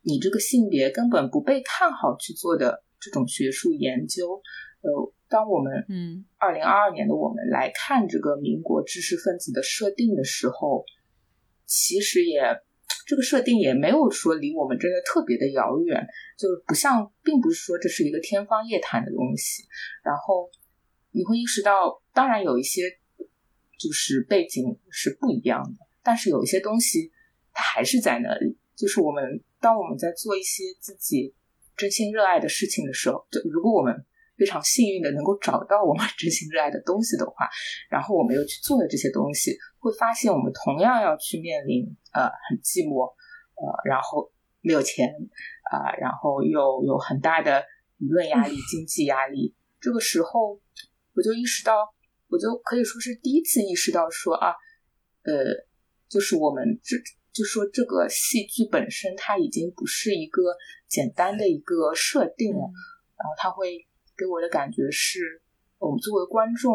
[0.01, 4.41] 你这个性别根本不被看好去做的这种学术研究。
[4.81, 10.85] 呃，当我们嗯，二零二二年的我们来看这个民国知识分子的设定的时候，
[11.65, 12.41] 其实也。
[13.05, 16.05] 这个设定也没有说离我们真的特别的遥远，
[16.37, 19.63] 就不像，并不是说这是一个天方夜谭的东西。
[20.03, 20.49] 然后
[21.11, 22.83] 你会意识到，当然有一些
[23.77, 27.11] 就是背景是不一样的，但是有一些东西
[27.53, 28.57] 它还是在那里。
[28.75, 31.35] 就是我们当我们在做一些自己
[31.77, 34.05] 真心热爱的事情的时候，就如果我们
[34.41, 37.45] 非常幸运的能够找到我们 真心热爱的东西的话，
[37.91, 39.55] 然后我们又去做了这些东西。
[39.77, 43.09] 会发现我们同样要去面临呃很寂寞
[43.55, 45.09] 呃然后没有钱
[45.71, 47.63] 啊然后又有很大的
[47.99, 50.59] 舆论压力经济压力这个时候
[51.15, 51.73] 我就意识到
[52.29, 54.53] 我就可以说是第一次意识到说啊
[55.23, 55.33] 呃
[56.07, 56.95] 就是我们这
[57.33, 60.55] 就说这个戏剧本身它已经不是一个
[60.87, 62.59] 简单的一个设定了
[63.17, 65.41] 然后它会给我的感觉是
[65.77, 66.73] 我们作为观众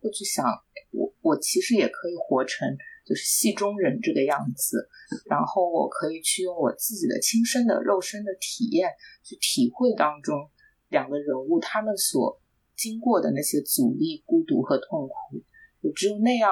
[0.00, 0.44] 会去想
[0.90, 1.12] 我。
[1.20, 4.88] 我其实也可以活成就是戏中人这个样子，
[5.28, 8.90] 然后我可以去用我自己的亲身的肉身的体验
[9.22, 10.50] 去体会当中
[10.88, 12.40] 两个人物他们所
[12.74, 15.42] 经过的那些阻力、孤独和痛苦。
[15.80, 16.50] 也只有那样，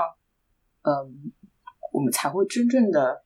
[0.83, 1.33] 嗯，
[1.93, 3.25] 我们才会真正的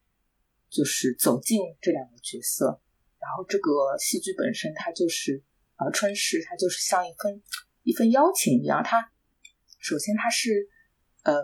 [0.69, 2.81] 就是走进这两个角色。
[3.19, 5.43] 然后这个戏剧本身，它就是
[5.81, 7.43] 呃春逝，它就是像一份
[7.83, 8.83] 一份邀请一样。
[8.85, 9.11] 它
[9.79, 10.69] 首先它是。
[11.23, 11.37] 嗯，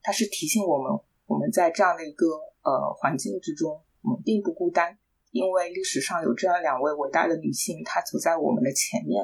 [0.00, 0.90] 它是提醒我们，
[1.26, 2.24] 我们在这样的一个
[2.62, 4.96] 呃环境之中，我们并不孤单，
[5.30, 9.22] 因为历史上有这样两位伟大的女性，她走在我们的前面，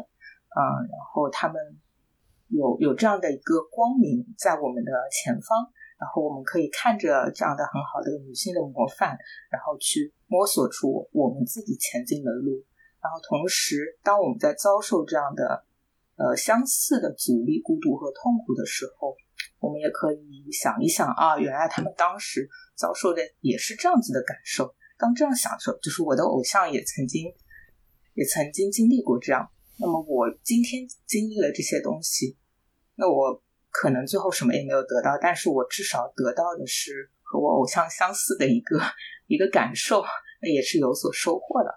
[0.52, 0.60] 嗯，
[0.92, 1.56] 然后她们
[2.48, 5.64] 有有这样的一个光明在我们的前方，
[5.98, 9.16] 然后我们可以看着这样的很好的女性的模范，
[9.50, 12.62] 然后去摸索出我们自己前进的路，
[13.02, 15.64] 然后同时，当我们在遭受这样的
[16.16, 19.16] 呃相似的阻力、孤独和痛苦的时候。
[19.58, 24.74] 我们也可以想一想啊，原来他们当时遭受的也是这样子的感受。
[24.98, 27.32] 当这样想的时候，就是我的偶像也曾经，
[28.14, 29.48] 也曾经经历过这样。
[29.78, 32.36] 那么我今天经历了这些东西，
[32.94, 38.78] 那我可能最后什么也没有得到，但是我至少得到的是和我偶像相似的一个
[39.26, 40.02] 一个感受，
[40.40, 41.74] 那也是有所收获的。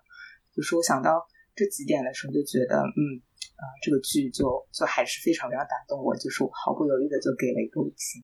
[0.59, 3.23] 就是我想到这几点的时候，就觉得嗯。
[3.55, 8.21] 啊，这个剧就就还是非常非常打动我，就是我毫不犹豫的就给了一个五星。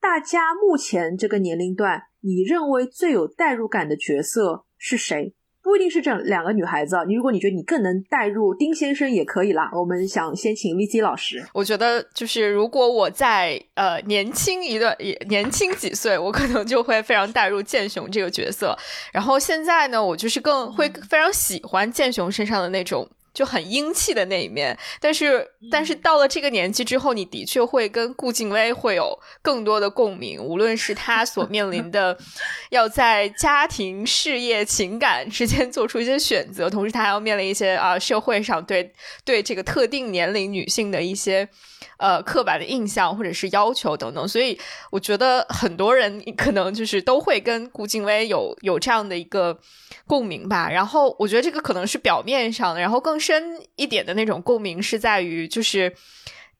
[0.00, 5.34] 大家目前这个年龄段，你认为最有代入感的角色是谁？
[5.66, 7.02] 不一定是这两个女孩子啊。
[7.04, 9.68] 你如果你觉得你更能带入丁先生也可以啦。
[9.72, 11.44] 我们想先请 V C 老师。
[11.52, 18.78] 我觉得就是如果我在呃年轻一段也，年轻几岁，我可能就会非常带入剑雄这个角色。
[19.12, 23.08] 然后现在呢，我就是更会非常喜欢剑雄身上的那种。
[23.36, 32.16] 就很英气的那一面，但是但是到了这个年纪之后，你的确会跟顾静薇会有更多的共鸣，无论是她所面临的
[32.70, 38.90] 要在家庭、事业、情感之间做出一些选择，同时她还要面临一些啊社会上对
[39.22, 41.46] 对这个特定年龄女性的一些。
[41.98, 44.58] 呃，刻板的印象或者是要求等等，所以
[44.90, 49.58] 我觉得很多人可能就是都会跟顾静薇有有这样的一个
[50.06, 50.68] 共鸣吧。
[50.68, 55.94] 然后我觉得这个可能是表面上的，然后更深一点的那种共鸣是在于，就是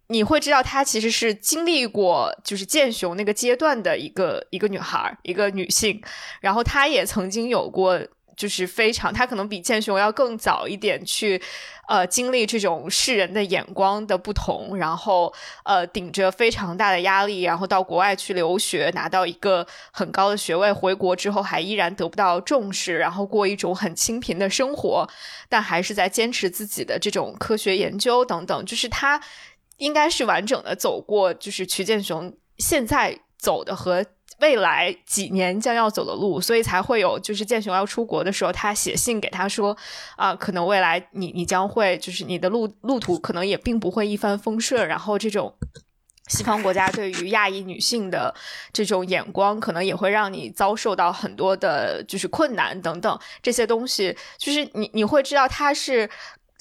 [0.09, 6.03] 你会知道她其实是经历过就是剑雄那个阶段的一个一个女孩，一个女性，
[6.41, 8.01] 然后她也曾经有过。
[8.37, 11.41] 就是非常，他可能比剑雄要更早一点去，
[11.89, 15.33] 呃，经历这种世人的眼光的不同，然后
[15.65, 25.09] 呃，顶着非常大的压力，然后到国外去留学，拿到一个很高的学位，回国之后还依然得不到重视，然后过一种很清贫的生活，
[25.49, 29.19] 但还是在坚持自己的这种科学研究等等，就是他
[29.79, 34.05] 应该是完整的走过，就是曲建雄现在走的和。
[34.41, 39.75] 未来几年将要走的路，所以才会有就是剑雄要出国的时候，他写信给他说
[40.15, 45.55] 啊，可能未来你你将会就是你的路路途可能也并不会一帆风顺，然后这种
[46.29, 48.35] 西方国家对于亚裔女性的
[48.75, 56.11] 这种眼光，可能也会让你遭受到很多的就是困难等等这些东西，就是你你会知道他是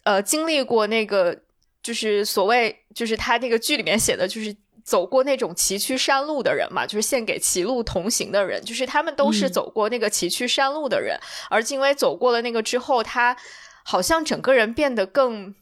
[0.06, 1.38] 呃经历过那个
[1.84, 4.56] 就是所谓就是他那个剧里面写的就是。
[4.86, 11.20] 走过那种崎岖山路的人嘛，就是献给歧路同行的人，就是他们都是走过那个崎岖山路的人。
[11.50, 13.36] 而金威走过了那个之后，他
[13.84, 15.56] 好像整个人变得更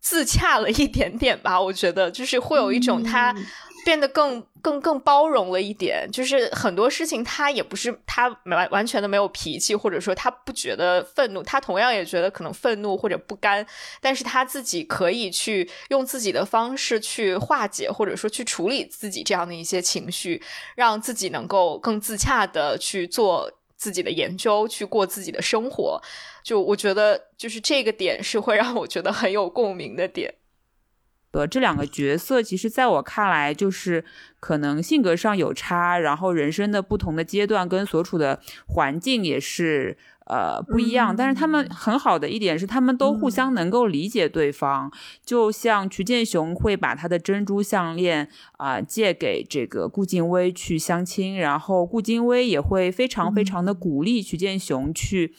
[0.00, 1.60] 自洽了一点点吧。
[1.60, 3.32] 我觉得，就是会有一种他。
[3.84, 13.64] 变得更更更包容了一点，就是很多事情他也不是他完完全的没有脾气，或者说他不觉得愤怒，他同样也觉得可能愤怒或者不甘，
[14.00, 20.42] 但是他自己可以去用自己的方式去化解，或者说去处理自己这样的一些情绪，
[20.74, 26.02] 让自己能够更自洽的去做自己的研究，去过自己的生活。
[26.42, 30.34] 就我觉得，就是这个点是会让我觉得很有共鸣的点。
[31.36, 34.02] 呃，这两个角色其实在我看来，就是
[34.40, 41.14] 可能性格上有差，然后人生的不同的阶段跟所处的环境也是呃不一样。
[41.14, 44.90] 但是他们很好的一点是，他们都互相能够理解对方。
[45.26, 55.34] 就像曲建雄会把他的珍珠项链啊借给这个顾静薇去相亲，然后顾静薇也会非常非常的鼓励曲建雄去。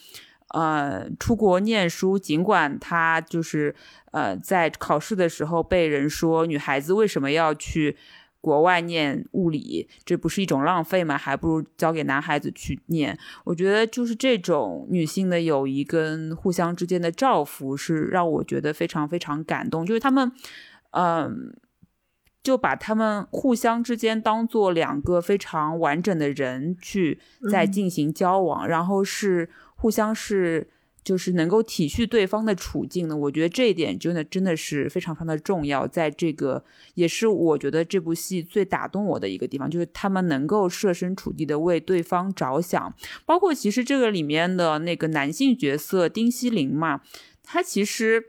[0.54, 3.74] 呃，出国念书，尽管他就是
[4.12, 7.94] 呃，在考试的时候被人说女孩子为什么要去
[8.40, 11.18] 国外念物理，这不是一种浪费吗？
[11.18, 13.18] 还不如交给男孩子去念。
[13.44, 19.84] 我觉得就是这种女性的友谊跟互相之间的照拂，是让我觉得非常非常感动。
[19.84, 20.32] 就是他们，
[20.92, 21.54] 嗯，
[22.42, 27.20] 就把他们互相之间当做两个非常完整的人去
[27.50, 29.50] 在进行交往，然后是。
[29.80, 30.68] 互相是
[31.02, 35.86] 就是能够体恤对方的处境呢，我觉得这一点真的真的是非常非常的重要。
[35.86, 36.62] 在这个
[36.94, 42.92] 也是我觉得这部戏最打动我的一个地方，就是他们能够设身处地的为对方着想。
[43.24, 47.00] 包括其实这个里面的那个男性角色丁西林嘛，
[47.42, 48.22] 他其实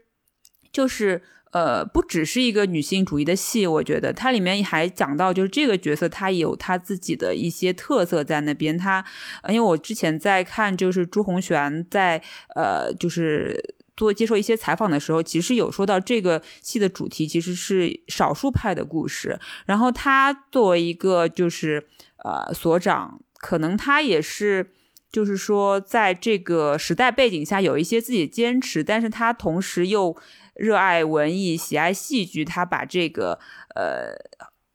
[0.71, 1.21] 就是。
[1.51, 8.77] 呃，不只是一个女性主义的戏，我觉得它里面还讲到，就是这个角色他有他自己的一些特色在那边。
[8.77, 9.03] 他，
[9.47, 12.21] 因为我之前在看，就是朱红璇在
[12.55, 19.39] 呃，就是做接受一些采访的时候，其实有说到这个戏的主题其实是少数派的故事。
[19.65, 21.87] 然后他作为一个就是
[22.23, 24.69] 呃所长，可能他也是
[25.11, 30.15] 就是说在这个时代背景下有一些自己坚持，但是他同时又。
[30.59, 33.39] 热爱文艺，喜爱戏剧，他把这个
[33.75, 34.13] 呃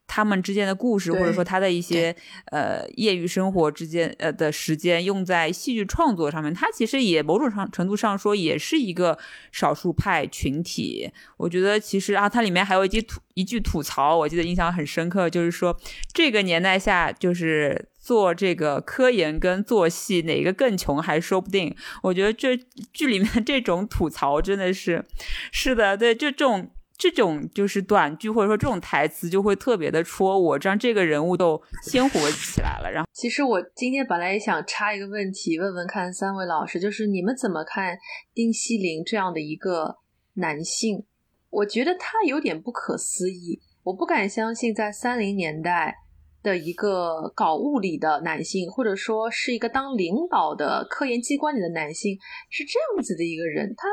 [0.07, 2.14] 他们之间的故事，或者说他的一些
[2.47, 9.18] 呃业余生活之间呃的时间用在戏剧创作上面，他其实也某种上程度上说也是一个
[9.53, 11.12] 少数派群体。
[11.37, 15.78] 我觉得其实啊，它里面还有一句吐一句吐槽，我记得印象很深刻，就是说
[16.12, 17.89] 这个年代下就是。
[18.05, 21.74] 做这个科研跟做戏哪个更穷还说不定。
[22.02, 22.55] 我觉得这
[22.92, 25.02] 剧里面这种吐槽真的是，
[25.50, 32.90] 是的，对，就这种这种就是短剧或者说这种台词就会特别的戳我，这样这个人物都鲜活起来了。
[32.92, 37.96] 然后，其实我今天本来也想插一个问题，问问看三位老师，就是你们怎么看
[38.34, 39.96] 丁西林这样的一个
[40.34, 41.07] 男性？
[41.48, 46.03] 我觉得他有点不可思议，我不敢相信在三零年代
[46.45, 52.16] 的一个搞物理的男性，或者说是一个当领导的科研机关里的男性
[52.49, 53.88] 是这样子的一个人，他。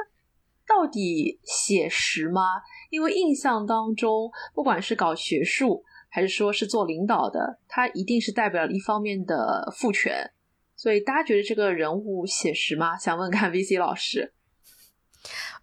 [0.68, 2.42] 到底写实吗？
[2.92, 10.32] 因为印象当中，不管是搞学术还是说是做领导的，他一定是代表一方面的父权。
[10.78, 12.96] 所以大家觉得这个人物写实吗？
[12.98, 14.34] 想问看 VC 老师。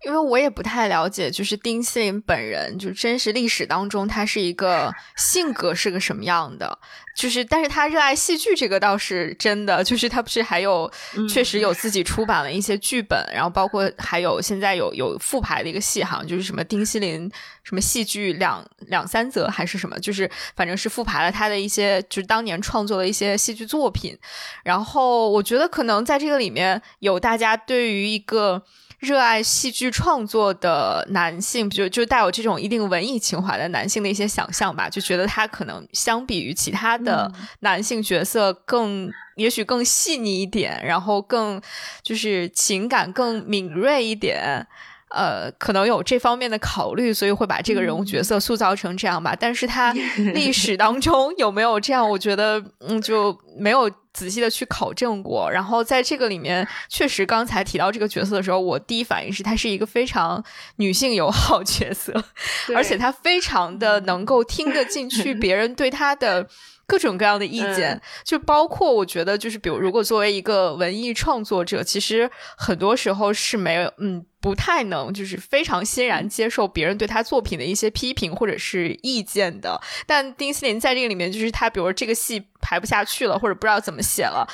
[0.05, 6.78] 因为我也不太了解，就是丁西林本人，就真实历史当中他是一个性格是个什么样的，
[7.16, 10.88] 就是但是他热爱戏剧这个倒是真的，就是他不是还有
[11.28, 17.28] 确实有自己出版了一些剧本，然后包括还有现在有有复排的一个戏，好像就是什么丁西林
[17.64, 24.16] 什么戏剧两两三则还是什么，就是反正是复排了他的一些就是当年创作的一些戏剧作品，
[24.62, 28.62] 然后我觉得可能在这个里面有大家对于一个。
[28.99, 41.61] 热爱戏剧创作的男性，就就带有这种一定文艺情怀的男性的一些想象吧，就觉得他可能相比于其他的男性角色更，也许更细腻一点，然后更
[42.03, 44.66] 就是情感更敏锐一点。
[45.11, 49.34] 呃，可能有这方面的考虑，所以会把这个人物角色塑造成这样吧。
[49.38, 49.92] 但是他
[50.34, 55.50] 历史当中有没有这样，我觉得嗯就没有仔细的去考证过。
[55.50, 60.44] 然后在这个里面，确实刚才提到这个角色的时候，我第一反应是他是一个非常
[60.76, 62.12] 女性友好角色，
[62.74, 66.46] 而且他非常的能够听得进去别人对他的。
[66.90, 79.80] 各种各样的意见，就包括我觉得，就是比如，如果作为一个文艺创作者，其实很多时候是没有，嗯，不太能，就是非常欣然接受别人对他作品的一些批评或者是意见的。
[80.07, 84.47] 但丁西林在这个里面，就是他，比如说这个戏排不下去了，或者不知道怎么写了。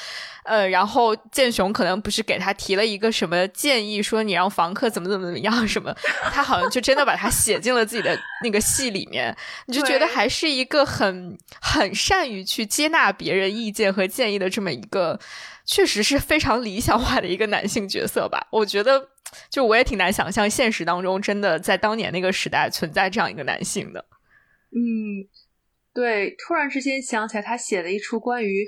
[0.44, 5.94] 呃，然后建雄可能不是给他提了一个什么建议，说你让房客怎么怎么怎么样什么，
[6.32, 9.34] 他好像就真的把他写进了自己的那个戏里面，
[9.66, 15.18] 你就觉得还是一个很很善于去接纳别人意见和建议的这么一个，
[15.64, 18.46] 确实是非常理想化的一个男性角色吧。
[18.50, 19.08] 我觉得，
[19.50, 24.04] 就我也挺难想象现实当中真的在当年那个时代存在这样一个男性的。
[24.70, 25.28] 嗯，
[25.92, 28.66] 对，突然之间想起来，他写了一出关于。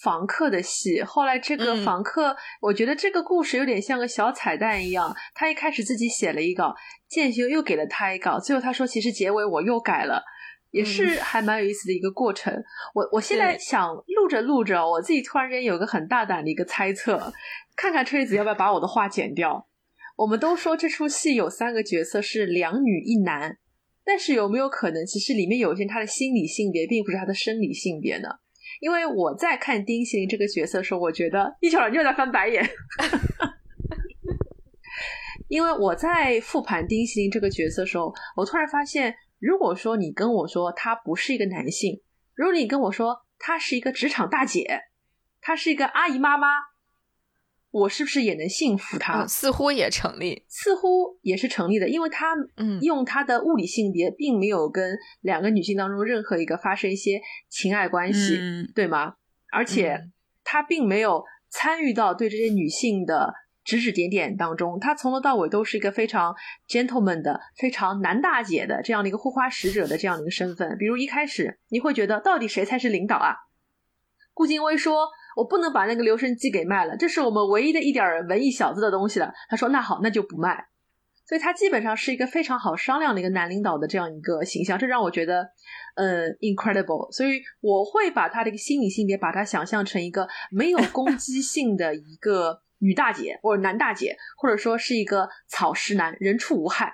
[0.00, 5.12] 房客的戏，后来这个房客，我觉得这个故事有点像个小彩蛋一样。
[5.34, 6.72] 他一开始自己写了一稿，
[7.08, 10.22] 建修又给了他一稿，最后他说其实结尾我又改了，
[10.70, 12.52] 也是还蛮有意思的一个过程。
[12.94, 17.32] 我我现在想录着录着，我自己突然间有个很大胆的一个猜测，
[17.76, 19.66] 看看车厘子要不要把我的话剪掉。
[20.16, 23.58] 我们都说这出戏有三个角色是两女一男，
[24.04, 28.28] 但是有没有可能其实里面有些他的心理性别并不是他的生理性别呢？
[28.80, 32.68] 因为我在看丁西林这个角色的时候，我觉得一小人又在翻白眼。
[35.48, 42.02] 因为我在复盘丁西林这个角色的时候，我突然发现，如果说你跟我说他不是一个男性，
[42.34, 44.80] 如果你跟我说他是一个职场大姐，
[45.40, 46.48] 他是一个阿姨妈妈。
[47.70, 49.26] 我是不是也能信服他？
[49.26, 57.20] 似乎也成立，似乎也是成立的，因为他嗯，用他的物理性别，并没有跟两个女性当中任何一个发生一些
[57.50, 59.16] 情爱关系，嗯对吗？
[59.52, 60.00] 而且
[60.44, 63.34] 他并没有参与到对这些女性的
[63.68, 66.34] 指指点点当中，他从头到尾都是一个非常
[66.66, 70.78] gentleman 的、非常男大姐的这样的一个护花使者的这样的一个身份。
[70.78, 73.36] 比如一开始你会觉得，到底谁才是领导啊？
[74.32, 75.08] 顾金威说。
[75.36, 79.32] 我不能把那个留声机给卖了，这是我们唯一的一点文艺小子的东西了。
[79.48, 80.66] 他说：“那好，那就不卖。”
[81.28, 85.48] 所以他基本上是一个非常好商量的一个男领导的这样一个形象，这让我觉得
[85.94, 87.12] 呃 incredible。
[87.12, 96.92] 所以我会把他的一个心理性别，把他想象成一个没有攻击性的一个女大姐或者男大姐，或者说是一个草食男，人畜无害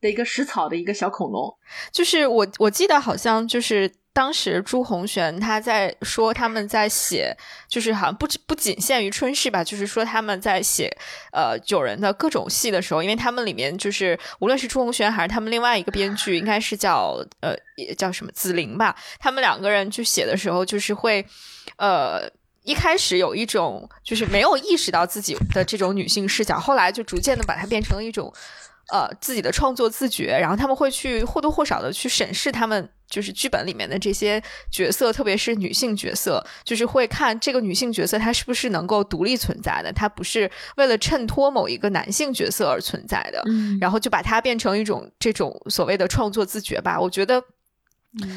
[0.00, 1.56] 的一个食草的一个小恐龙。
[1.90, 3.92] 就是我我记得好像就是。
[4.16, 7.36] 当时朱红璇他在说他们在写，
[7.68, 10.90] 就是好像不不仅限于春逝吧，就是说他们在写
[11.34, 17.54] 呃九人的各种戏的时候，因为他们里面就是无论是朱红璇还是他们另外一个编剧，应该是叫呃
[17.98, 21.22] 叫什么紫菱吧，他们两个人去写的时候，就是会
[21.76, 22.22] 呃
[22.66, 28.30] 一开始有一种就是没有意识到自己的这种女性视角，后来就逐渐的把它变成了一种。
[28.92, 34.40] 呃自己的创作自觉，然后他们会去或多或少的去审视他们就是剧本里面的这些
[34.70, 43.42] 角色，特别是女性角色，就是会看这个女性角色她是不是能够独立存在的，她不是为了衬托某一个男性角色而存在的，
[43.80, 47.42] 然后就把它变成一种这种所谓的创作自觉吧，我觉得。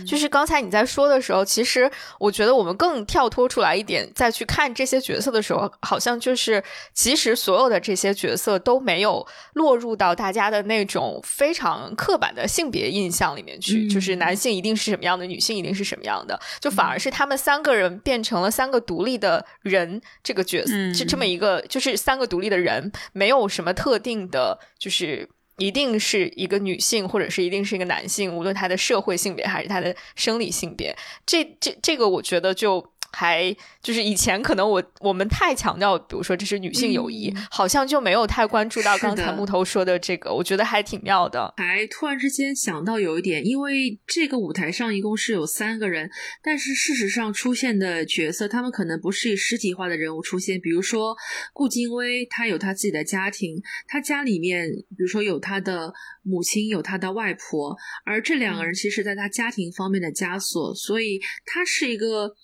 [0.06, 6.64] 就是刚才你在说的时候，其实我觉得我们更跳脱出来一点，再去看这些角色的时候，好像就是
[6.94, 25.30] 其实所有的这些角色都没有落入到大家的那种非常刻板的性别印象里面去，就是男性一定是什么样的，女性一定是什么样的，就反而是他们三个人变成了三个独立的人，这个角色是这么一个，就是三个独立的人，没有什么特定的，就是。
[25.60, 32.84] 一定是一个女性，或者是一定是一个男性，无论他的社会性别还是他的生理性别，这这这个，我觉得就。
[33.12, 41.53] 还就是以前可能我我们太强调，比如说这是女性友谊，好像就没有太关注到刚才木头说的这个，我觉得还挺妙的。
[41.57, 46.10] 还突然之间想到有一点，因为这个舞台上一共是有三个人，
[46.43, 50.60] 但是事实上出现的角色，他们可能不是以实体化的人物出现。
[50.60, 51.16] 比如说
[51.53, 62.36] 顾金威，他有他自己的家庭，他家里面比如说有他的母亲，有他的外婆，而这两个人其实在他家庭方面的枷锁，所以他是一个。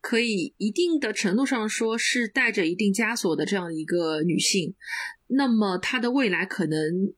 [0.00, 4.74] 可以一定的程度上说是带着一定枷锁的这样一个女性，
[5.26, 7.12] 那么她的未来可能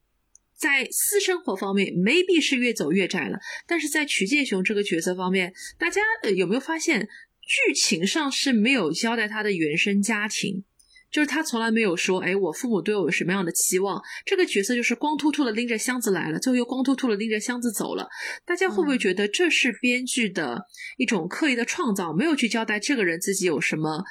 [0.53, 6.01] 在私生活方面 maybe 是越走越窄了，但是在曲建雄这个角色方面，大家
[6.35, 7.07] 有没有发现
[7.41, 10.63] 剧情上是没有交代他的原生家庭？
[11.13, 14.01] 就是他从来没有说，哎，我父母对我有什么样的期望？
[14.25, 18.09] 这个角色就是光秃秃的拎着箱子来了，最后又光秃秃的拎着箱子走了。
[18.47, 20.63] 大家会不会觉得这是编剧的
[20.97, 22.11] 一种刻意的创造？
[22.11, 24.03] 没有去交代这个人自己有什么，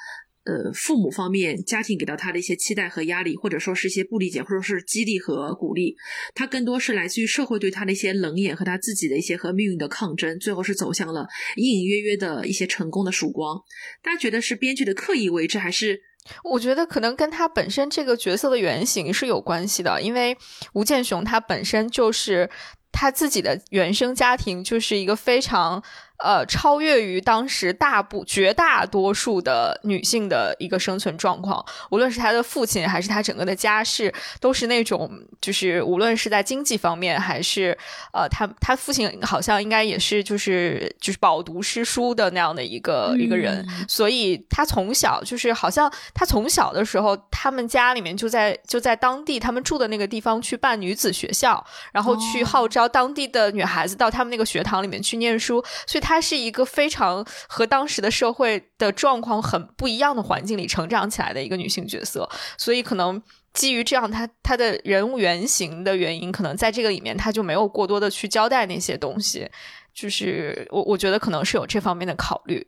[0.45, 5.97] 呃，父母方面、家庭给到他的一些期待和压力，或者说是一些不理解，或者是激励和鼓励。
[6.37, 11.27] 他更多是来自于社会对他的一些冷眼和他自己的一些和命运的抗争，最后是走向了
[11.57, 13.61] 隐隐约约的一些成功的曙光。
[14.05, 16.01] 大家觉得是编剧的刻意为之，还是？
[16.45, 20.37] 我觉得可能跟他本身这个角色的原型是有关系的，因为
[20.73, 22.49] 吴建雄他本身就是
[22.91, 25.83] 他自己的原生家庭就是一个非常。
[26.23, 35.11] 呃，超越于当时大部绝大多数的女性的一个生存状况，无论是她的父亲还是她整个的家世，都是那种
[35.41, 37.77] 就是无论是在经济方面还是
[38.13, 56.12] 呃，她她父亲好像应该也是就是就是饱读诗书的那样的一个一个人，所以她从小就是好像她从小的时候，他们家里面就在就在当地他们住的那个地方去办女子学校，然后去号召当地的女孩子到他们那个学堂里面去念书，所以他。
[56.13, 63.23] 他是一个非常和当时的社会的状况很不一样的环境里成长起来的一个女性角色，所以可能
[63.55, 69.51] 基于这样，她她的人物原型的原因，可能在这个里面，他就没有过多的去交代那些东西。
[69.95, 72.59] 就是我我觉得可能是有这方面的考虑。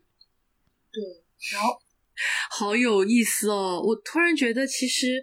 [0.91, 1.03] 对，
[1.53, 1.79] 然后
[2.51, 3.83] 好有意思哦！
[3.85, 5.23] 我突然觉得，其实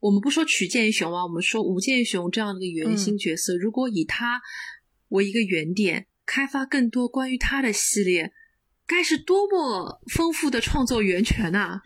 [0.00, 4.40] 我们不说曲建雄啊，我们说吴建雄这样的一个原型角色，如果以他
[5.10, 6.06] 为一个原点。
[6.32, 8.32] 开发更多关于他的系列，
[8.86, 11.82] 该是多么丰富的创作源泉呐！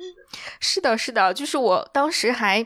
[0.60, 2.64] 是的，是的，就是我当时还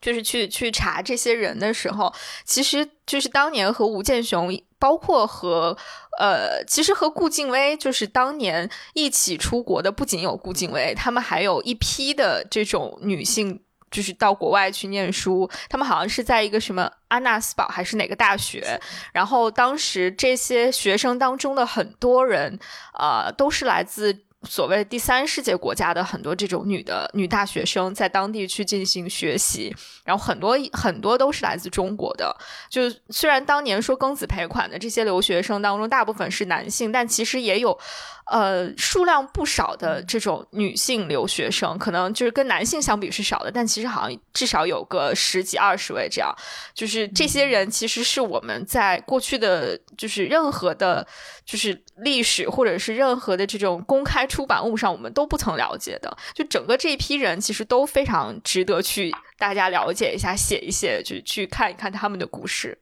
[0.00, 4.48] 就是去去查这些人的时候，其实就是当年和吴建雄，
[4.78, 5.76] 包括和
[6.20, 13.60] 呃，其实和顾静薇，就是当年一起出国的，不仅有顾静薇，他们还有一批的这种女性。
[13.92, 18.80] 就是到国外去念书，他们好像是在一个什么安纳斯堡还是哪个大学，
[19.12, 22.58] 然后当时这些学生当中的很多人，
[22.98, 24.24] 呃，都是来自。
[24.44, 29.72] 所谓第三世界国家的很多这种女的女大学生在当地去进行学习，
[30.04, 32.36] 然后很多很多都是来自中国的。
[32.68, 37.78] 就虽然当年说庚子赔款的这些留学生当中大部分是男性，但其实也有
[38.26, 46.34] 呃数量不少的这种女性留学生，可能就是跟男性相比是少的，但其实好像至少有个十几二十位这样。
[46.74, 51.06] 就是这些人其实是我们在过去的就是任何的，
[51.44, 54.26] 就是历史或者是任何的这种公开。
[54.32, 62.78] 出版物上我们都不曾了解的，就整个这一批人其实都非常值得去大家了解一下，写一写，就去看一看他们的故事。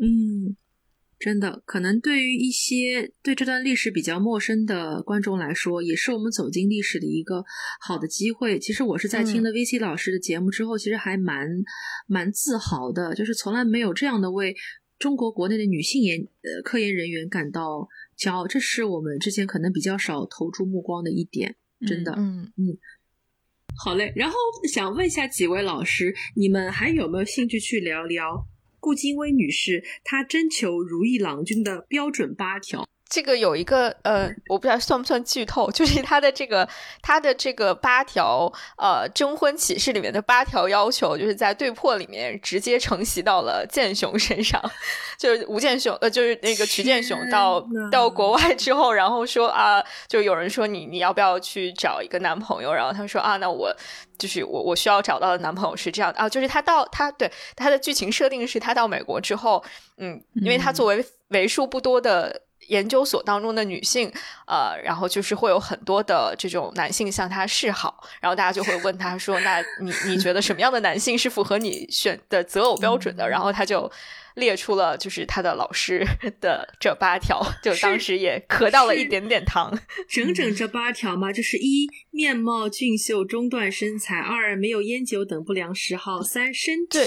[0.00, 0.54] 嗯，
[1.22, 7.44] 真的，可能对于一些对这段历史比较陌生的观众来说，也是我们走进历史的一个
[7.80, 8.58] 好的机会。
[8.58, 11.46] 其实我是在听了 VC 老师的节目之后，其实还蛮
[12.08, 14.56] 蛮自豪的，就是从来没有这样的为
[14.98, 17.88] 中国国内的女性研呃科研人员感到。
[18.18, 22.78] 骄傲，这是我们之前可能比较少投注目光的一点，真的，嗯嗯，
[23.74, 24.12] 好嘞。
[24.14, 24.36] 然后
[24.72, 28.46] 想问一下几位老师，你们还有没有兴趣去聊聊
[28.82, 32.91] 顾金威女士她征求如意郎君的标准八条。
[33.12, 36.66] 这个有一个呃，我不知道算不算剧透， 就是他的这个
[37.02, 44.58] 他的这个八条呃征婚启事里面的八条要求，就是在对破里面直接承袭到了剑雄身上，
[45.20, 53.70] 就是吴建雄呃，就是那个曲建雄到到国外之后，然后说啊，就有人说你你要不要去找一个男朋友，然后他说啊，那我
[54.16, 56.18] 就是我我需要找到的男朋友是这样的。
[56.18, 59.62] 啊，就是他到他对他的剧情设定是他到美国之后，
[59.98, 62.44] 嗯，因为他作为为数不多的。
[62.68, 64.12] 研究所当中的女性，
[64.46, 73.90] 呃，然后就是会有很多的这种男性向她示好，然后大家就会问她说：“那你你觉得什么样的男性是符合你选的择偶标准的？”然后她就。
[74.34, 76.06] 列出了就是他的老师
[76.40, 79.72] 的这八条，就当时也咳到了一点点糖。
[80.08, 87.00] 整整这八条嘛，就是一面貌俊秀，中段身材；二没有烟酒等不良嗜好；三身体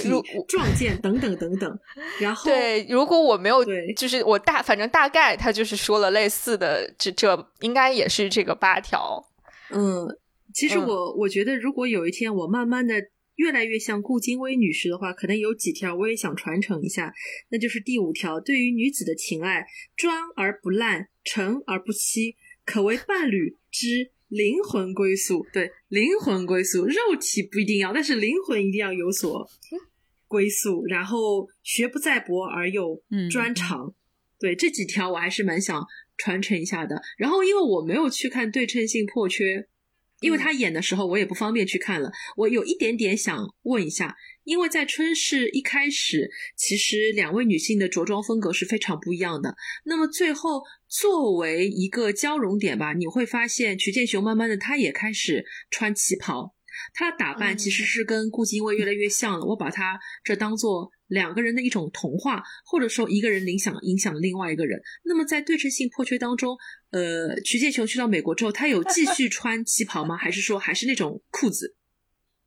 [0.48, 1.80] 壮健等等等等。
[2.20, 3.64] 然后对，如果我没有，
[3.96, 9.24] 就是我大反正大概他就是说了类似的，这这应该也是这个八条。
[9.72, 10.08] 嗯，
[10.54, 12.96] 其实我我觉得，如果有一天我慢慢的。
[13.36, 17.14] 越来越像顾金威女士的话，可能有几条我也想传承一下，
[17.50, 19.66] 那就是第五条：对于女子的情爱，
[19.96, 25.46] 专而不滥，诚而不欺，可为伴侣之灵魂归宿。
[25.52, 29.50] 对，灵魂归宿，肉体不一定要，但是灵魂一定要有所
[30.28, 30.86] 归宿。
[30.86, 33.94] 然后学不在博而又专长。
[34.40, 35.84] 对，这几条我还是蛮想
[36.18, 37.02] 传承一下的。
[37.18, 39.68] 然后，因为我没有去看对称性破缺。
[40.26, 42.12] 因为他演的时候，我也不方便去看了。
[42.36, 49.56] 我有一点点想问一下，因为在春逝一开始，其实两位女性的着装风格是非常不一样的。
[49.84, 56.55] 那么最后作为一个交融点吧，你会发现曲建雄慢慢的他也开始穿旗袍，
[56.94, 59.46] 他的打扮其实是跟顾金威越来越像了。
[59.46, 60.92] 我把她这当做。
[61.08, 64.82] 两个人的一种童话，或者说一个人影响影响了另外一个人。
[65.04, 66.58] 那么在对称性破缺当中，
[66.90, 70.18] 呃，曲建雄去到美国之后，他有继续穿旗袍吗？
[70.18, 71.76] 还是说还是那种裤子？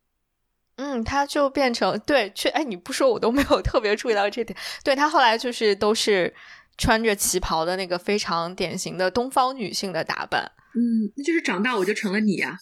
[0.74, 4.58] 嗯，他就变成对，去哎，你不说我都没有特别注意到这点。
[4.82, 6.34] 对他后来就是都是
[6.76, 10.50] 穿着旗袍的那个非常典型的东方女性的打扮。
[10.74, 12.58] 嗯，那就是长大我就成了你呀。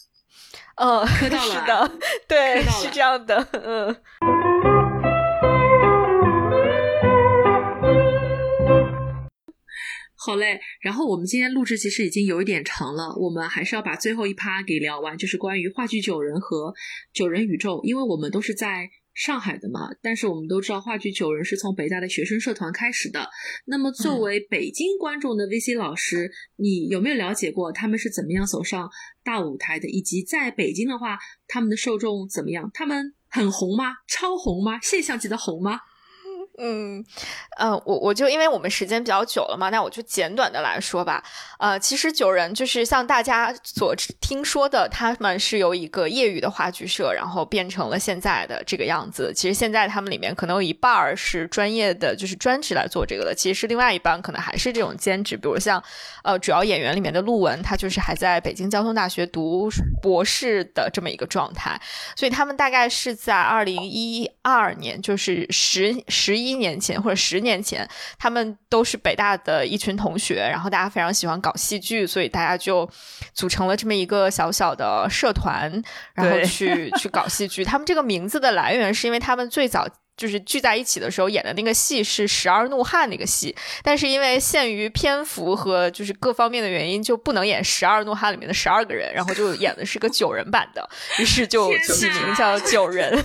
[0.77, 1.91] 嗯， 磕到了，是的，
[2.29, 3.97] 对，是这样的，嗯。
[10.19, 16.75] 好嘞，然后我们今天录制其实已经有一点长了，我们还是要把最后一趴给聊完，就是关于话剧九人和
[17.13, 23.31] 九人宇宙，因为我们都是在上海的嘛，但是我们都知道话剧九人是从北大的学生社团开始的。
[23.65, 28.91] 那么作为北京观众的 VC 老师，你有没有了解过他们是怎么样走上
[29.25, 29.89] 大舞台的？
[29.89, 32.71] 以及在北京的话，他们的受众怎么样？
[32.75, 33.95] 他们很红吗？
[34.07, 34.79] 超红吗？
[34.83, 35.81] 现象级的红吗？
[36.59, 37.05] 嗯，
[37.59, 41.23] 呃，我我就因为我们时间比较久了嘛，那我就简短的来说吧。
[41.59, 49.33] 呃，其实九人就是像大家所听说的，他们是由一个业余的话剧社，然后变成了现在的这个样子。
[49.35, 53.35] 其实现在他们里面可能有一半儿是专业的，就是专职来做这个的。
[53.35, 55.83] 其实是另外一半可能还是这种兼职，比如像
[56.25, 59.69] 呃主要演员里面的陆文，他就是还在北京交通大学读
[60.01, 61.79] 博士的这么一个状态。
[62.17, 66.46] 所以他们大概是在二零一二年，就是十十一。
[66.47, 67.89] 一年前或者十年前，
[68.19, 72.89] 他们都是北大的一群同学，然后大家非常喜欢搞戏剧，所以大家就
[73.35, 75.71] 组成了这么一个小小的社团，
[76.15, 77.65] 然后去去搞戏剧。
[77.65, 90.89] 他们这个名字的来源是因为他们最早就是聚在一起的时候演的那个戏是《十二怒汉》那个戏，但是因为限于篇幅和就是各方面的原因，就不能演《十二怒汉》里面的十二个人，然后就演的是个九人版的，
[91.19, 93.23] 于是就起名叫九人。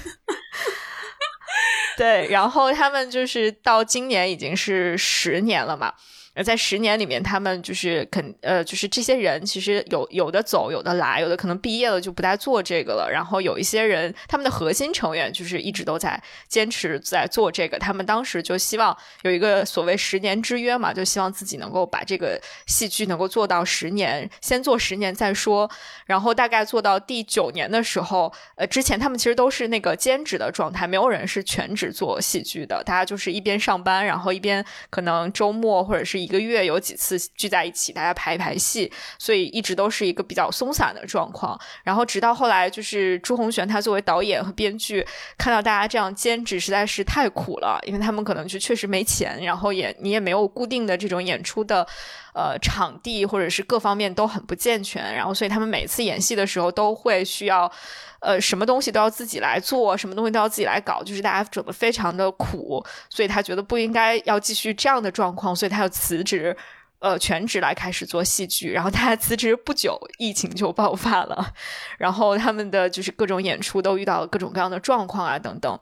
[1.98, 5.94] 对，然后他们就是到今年已经是十年了嘛。
[6.34, 13.10] 而在十年里面，他们就是肯呃，就是这些人其实有有的走，有的来，有的可能毕业了就不再做这个了。
[13.12, 17.78] 然后有一些人，他们的核心成员就是一直都在坚持在做这个。
[17.78, 25.70] 他们当时就希望有一个所谓十年之约嘛，就希望自己能够把这个戏剧能够做到十年，先做十年再说。
[26.06, 36.21] 然后大概做到第九年的时候，呃，之前他们其实都是那个兼职的状态，没有人是全职做戏剧的，大家就是一边上班，然后一边可能周末或者是。
[36.22, 41.60] 一个月有几次聚在一起，大家排一排戏，所以一直都是一个比较松散的状况。
[41.84, 45.06] 然后直到后来，就是朱红璇他作为导演和编剧，
[45.38, 51.88] 看到大家这样兼职实在是太苦了，因为他们可能就确实没钱，然后也你也没有固定的这种演出的
[52.34, 55.16] 呃场地，或者是各方面都很不健全。
[55.16, 57.72] 然后所以他们每次演戏的时候都会需要。
[58.24, 66.56] 呃，什么东西都要自己来做，什么东西都要自己来搞，就是大家整的非常的苦，所以他觉得不应该要继续这样的状况，所以他要辞职，
[67.00, 68.72] 呃，全职来开始做戏剧。
[68.74, 71.52] 然后他辞职不久，疫情就爆发了，
[71.98, 75.80] 然后他们的就是各种演出都遇到了各种各样的状况啊，等等，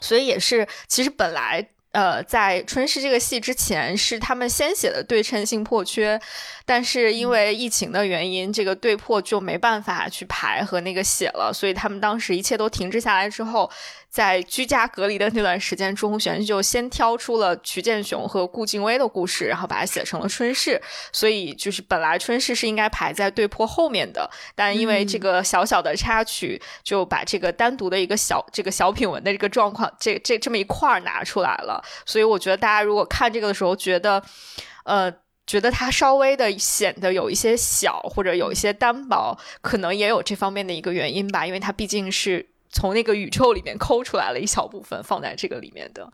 [0.00, 1.70] 所以也是其实本来。
[1.96, 6.20] 呃，在《春逝》这个戏之前，是他们先写的对称性破缺，
[6.66, 13.70] 但是因为疫情的原因，这个对破就没办法去排和那个写了，所以他们当时一切都停滞下来之后。
[14.16, 20.70] 在居家隔离的那段时间，朱红玄就先挑出了徐建雄和顾静薇的故事，然后把它写成了《春逝》。
[21.12, 31.84] 所以，就是本来《春逝》是应该排在对破后面的，但因为这个小小的插曲，就把这个单独的一个小这个小品文的这个状况，这这这么一块儿拿出来了。
[32.06, 34.22] 所以，我觉得大家如果看这个的时候，觉得
[34.84, 35.12] 呃，
[35.46, 42.48] 觉得它稍微的显得有一些小，或者有一些单薄，可能也有这方面的一个原因吧，因为它毕竟是。
[42.76, 46.06] 从那个宇宙里面抠出来了一小部分放在这个里面的，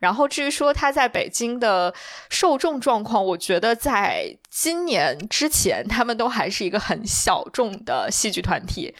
[0.00, 1.92] 然后至于说他在北京的
[2.30, 8.94] 受众状况，我觉得在今年之前他们都还是一个很小众的戏剧团体，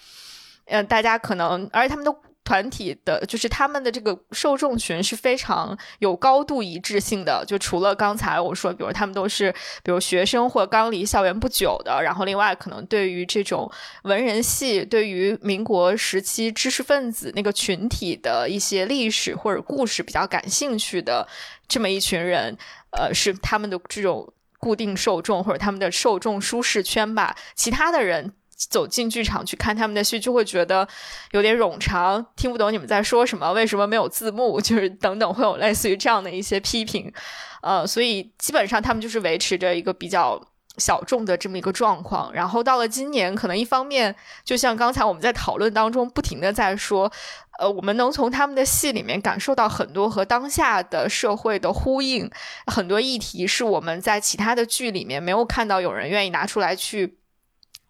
[0.66, 2.14] 嗯，大家可能而且他们都。
[2.46, 7.44] 团体的，就是他们的这个受众群是非常有高度一致性的。
[7.44, 13.68] 就除了刚才我说，比如他们都是，比如学生或刚离校园不久的，然后另外可能对于这种
[14.04, 21.26] 文人系，对于民国时期知识分子那个群体的一些历史或者故事比较感兴趣的
[21.66, 22.56] 这么一群人，
[22.92, 27.36] 呃，是他们的这种固定受众或者他们的受众舒适圈吧。
[27.56, 28.32] 其他的人。
[28.56, 30.88] 走进剧场去看他们的戏，就会觉得
[31.32, 37.12] 有点冗长，听不懂你们在说什么，为什么没有字幕，就是等等，会有类似于这样的一些批评。
[37.60, 40.40] 呃，所以基本上他们就是维持着一个比较
[40.78, 42.32] 小众的这么一个状况。
[42.32, 47.12] 然后到了今年，可能一方面，就像刚才我们在讨论当中不停的在说，
[47.58, 52.30] 呃，我们能从他们的戏里面感受到很多和当下的社会的呼应，
[52.66, 57.18] 很多议题是我们在其他的剧里面没有看到有人愿意拿出来去。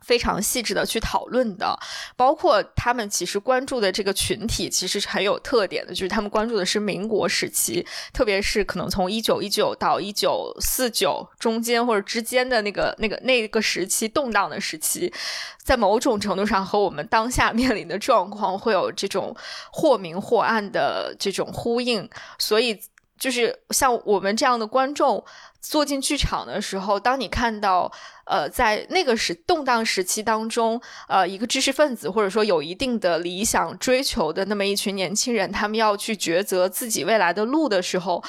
[0.07, 1.77] 非常细致的去讨论的，
[2.15, 15.13] 包括他们其实关注的这个群体，其实是很有特点的，就是他们关注的是民国时期，特别是可能从一九一九到一九四九中间或者之间的那个那个那个时期动荡的时期，
[15.65, 19.37] 在某种程度上和我们当下面临的状况会有这种
[19.73, 22.81] 或明或暗的这种呼应，所以
[23.19, 25.25] 就是像我们这样的观众。
[25.61, 27.91] 坐进剧场的时候，当你看到，
[28.25, 38.23] 呃，在那个时动荡时期当中，呃，一个知识分子或者说有一定的理想追求的那么一群年轻人，他们要去抉择自己未来的路的时候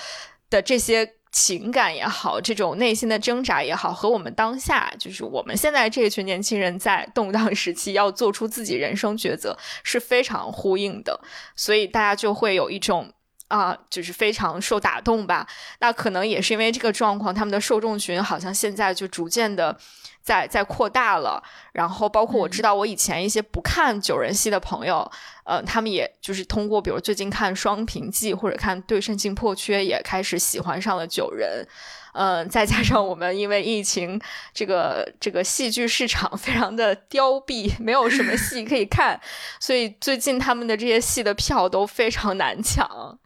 [0.50, 11.20] 的这些情感也好，这种内心的挣扎也好，和我们当下就是我们现在这群年轻人在动荡时期要做出自己人生抉择是非常呼应的，
[11.56, 13.14] 所以大家就会有一种。
[13.48, 15.48] 啊，就是非常受打动吧？
[15.80, 19.78] 那可能也是因为这个状况，他们的受众群好像现在就逐渐的
[20.22, 21.42] 在在扩大了。
[21.72, 25.10] 然后，包括我知道我以前一些不看九人戏的朋友，
[25.46, 31.66] 呃，他们也就是通过比如最近看《双屏记》或者看《对称性破缺》，也开始喜欢上了九人。
[32.14, 34.20] 嗯，再加上我们因为疫情，
[34.52, 39.20] 这个这个戏剧市场非常的凋敝，没有什么戏可以看，
[39.60, 43.20] 所以最近他们的这些戏的票都非常难抢。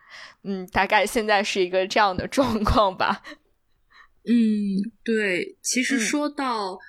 [0.44, 3.24] 嗯，大概现在是一个这样的状况吧。
[4.26, 4.34] 嗯，
[5.04, 6.80] 对，其实说到，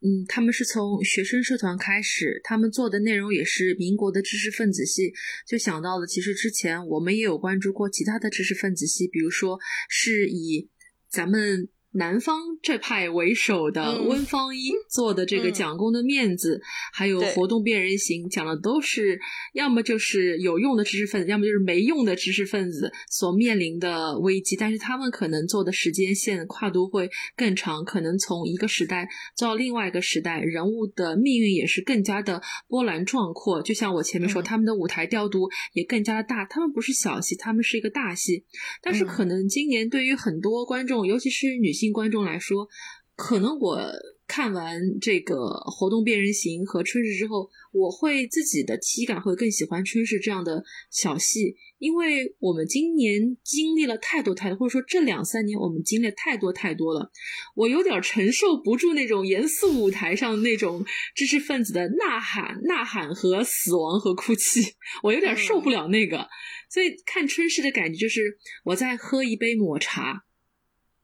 [0.00, 5.12] 嗯，他们是从学生社团开始，他们做的内容也是民国的知识分子系，
[5.46, 10.68] 就想到了，其实之前我们也有关注过其他的知识分子系，比如说是以
[11.08, 11.68] 咱们。
[11.96, 16.60] 南方这派为首的温方一做的这个讲功的面子，
[16.92, 19.18] 还有活动辨人形，讲的都是
[19.54, 24.56] 要么就是有用的知识分子，要么就是没用的知识分子所面临的危机。
[24.56, 33.62] 但是他们可能做的时间线跨度会更长，可能从一个时代到另外一个时代，人物的命运也是更加的波澜壮阔。
[33.62, 38.44] 就像我前面说，他们的舞台调度也更加的大，他们不是小戏，他们是一个大戏。
[38.82, 41.85] 但是可能今年对于很多观众，尤其是女性。
[41.92, 42.68] 观众来说，
[43.14, 43.80] 可能我
[44.26, 45.34] 看完这个
[45.70, 57.10] 《活动变人形》和《春日》之后，我会自己的体感会更喜欢《春日》这样的小戏，因为我们今年经历了太多太多，或者说这两三年我们经历太多太多了，
[57.54, 60.84] 我有点承受不住那种严肃舞台上那种
[61.14, 64.74] 知识分子的呐喊、呐喊和死亡和哭泣，
[65.04, 66.26] 我有点受不了那个，
[66.68, 68.20] 所以看《春逝》的感觉就是
[68.64, 70.25] 我在喝一杯抹茶。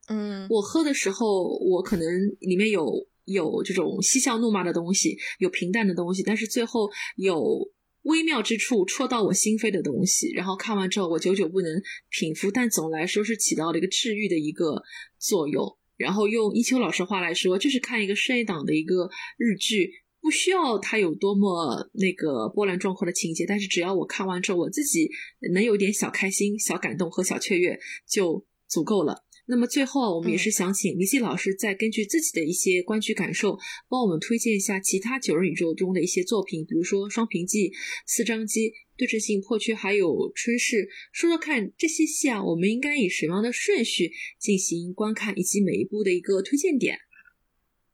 [0.09, 2.07] 嗯，我喝的时候，我可能
[2.41, 7.71] 里面有有这种嬉笑怒骂的东西，有平淡的东西，但是最后有
[8.03, 11.81] 微妙之处戳到我心扉的东西，然后看完之后我久久不能
[12.11, 14.83] 平复，但总来说是起到了一个治愈的一个
[15.19, 15.77] 作用。
[15.97, 25.09] 然后用一秋老师话来说，就是看一个深夜档的一个日剧，不需要它有多么那个波澜壮阔的情节，但是只要我看完之后我自己
[25.53, 27.79] 能有点小开心、小感动和小雀跃，
[28.09, 29.23] 就足够了。
[29.53, 37.69] 那么最后，我们也是想请李希老师再根据自己的一些观剧感受，帮我们推荐一下其他九人宇宙中的一些作品，比如说《双屏记》
[38.07, 38.61] 《四张机》
[38.97, 40.77] 《对称性破缺》还有《春逝》，
[41.13, 46.97] 说说看这些戏啊，我们应该以什么样的顺序进行观看，以及每一部的一个推荐点。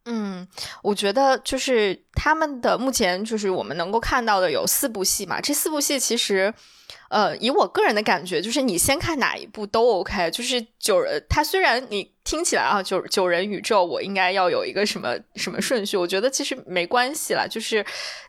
[0.04, 0.46] 嗯，
[0.82, 6.52] 我觉得就是他们的目前就是我们能够看到的有四部戏嘛，这四部戏其实。
[7.10, 10.30] 呃，以我个人的感觉，就是你先看哪一部都 OK。
[10.30, 17.46] 就是九人，它虽然你听起来啊，九九人宇宙，我应该要有一个什么什么顺序，我觉得其实没关系啦。
[17.48, 17.82] 就是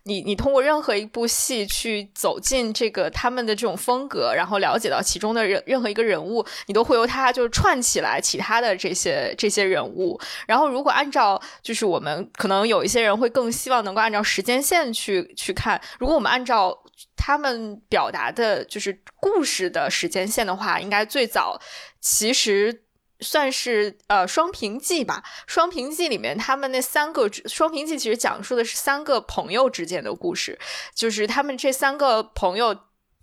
[0.04, 10.18] 你你通过任何一部戏去走进这个他们的这种风格，然后了解到其中的任任何一个人物，你都会由他就串起来其他的这些这些人物。
[10.48, 16.74] 然后如果按照就是我们可能有一些人会更希望能够按照时间线去去看，如果我们按照。
[17.16, 21.60] 他们表达的就是故事的时间线的话，应该最早
[22.00, 22.84] 其实
[23.20, 30.58] 算是呃《双屏记》吧，《双屏记》里面他们那三个《双屏记》其实讲述的是三个朋友之间的故事，
[30.94, 32.76] 就是他们这三个朋友。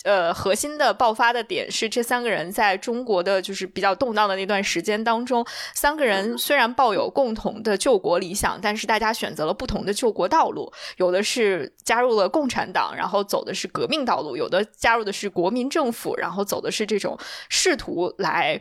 [0.05, 5.45] 呃，核心的爆发的点是这三个人在中国的就是比较动荡的那段时间当中，
[5.75, 10.73] 三个人虽然抱有共同的救国理想，但是大家选择了不同的救国道路。
[10.99, 17.19] 有的是加入了共产党，然后走的是革命道路；有的加入的是国民政府，然后走的是这种
[17.49, 18.61] 试图来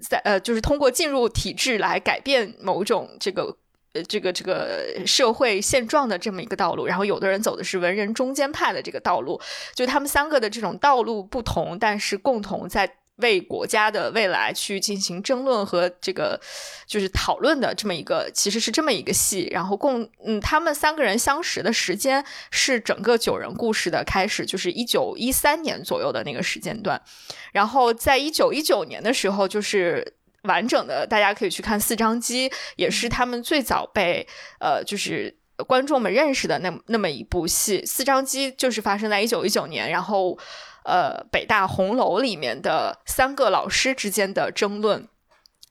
[0.00, 3.56] 在呃，就是通过进入体制来改变某种这个
[3.92, 4.02] 呃。
[4.04, 9.40] 这个这个社会现状的这么一个道路，然后有的人走的是文人中间派的这个道路，
[9.74, 16.40] 就他们三个的这种道路不同，但是共同在为国家的未来去进行争论和这个
[16.86, 19.48] 就是讨论的这么一个，其实是这么一个戏。
[19.50, 27.00] 然后共嗯，他们三个人相识的时间是整个九人故事的开始，就是一九一三年左右的那个时间段。
[27.52, 30.14] 然后在一九一九年的时候，就是。
[30.42, 34.24] 完整的，大家可以去看《四张机》，也是他们最早被
[34.60, 35.36] 呃，就是
[35.66, 37.80] 观众们认识的那那么一部戏。
[37.84, 40.38] 《四张机》就是发生在一九一九年，然后
[40.86, 45.06] 呃，北大红楼里面的三个老师之间的争论。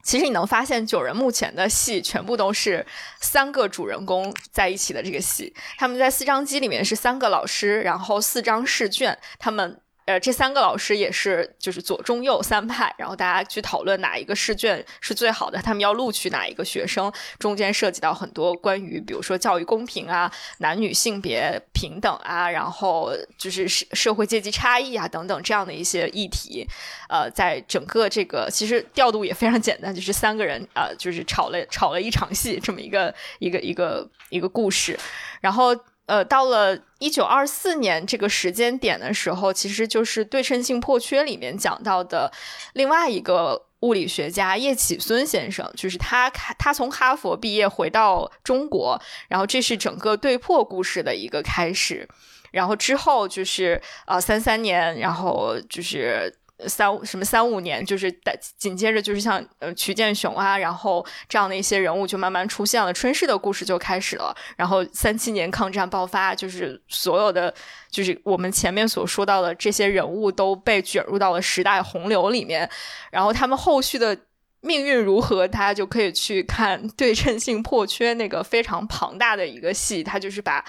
[0.03, 2.85] 其实你能发现，九人目前的戏全部都是
[3.19, 5.55] 三个主人公在一起的这个戏。
[5.77, 9.81] 他们在《四张机》里面是三个老师，然后四张试卷，他们。
[10.05, 26.67] 呃，这三个老师也是，就是左中右三派，然后大家去讨论哪一个试卷是最好的，他们要录取哪一个学生，中间涉及到很多关于，比如说教育公平啊、男女性别平等啊，然后就是社社会阶级差异啊等等这样的一些议题。
[27.09, 34.99] 呃，在整个这个其实调度也非常简单，就是三个人啊，就是吵了吵了一场戏，这么一个一个一个一个故事，
[35.41, 35.75] 然后。
[36.05, 42.31] 呃，到了一九二四年这个时间点的时候，其实就是对称性破缺里面讲到的
[42.73, 52.07] 另外一个物理学家叶企孙先生，就是他他从哈佛毕业回到中国，然后这是整个对破故事的一个开始，
[52.51, 56.35] 然后之后就是呃三三年，然后就是。
[56.67, 58.09] 三什么三五年，就是
[58.57, 64.33] 紧接着就是像呃曲建雄啊，然后这样的一些人物就慢慢出现了，春逝的故事就开始了。
[64.55, 67.53] 然后三七年抗战爆发，就是所有的
[67.89, 72.69] 就是我们前面所说到的这些人物都被卷入到了时代洪流里面。
[73.11, 74.17] 然后他们后续的
[74.61, 80.63] 命运如何，大家就可以去看对称性破缺那个非常庞大的一个戏，他就是把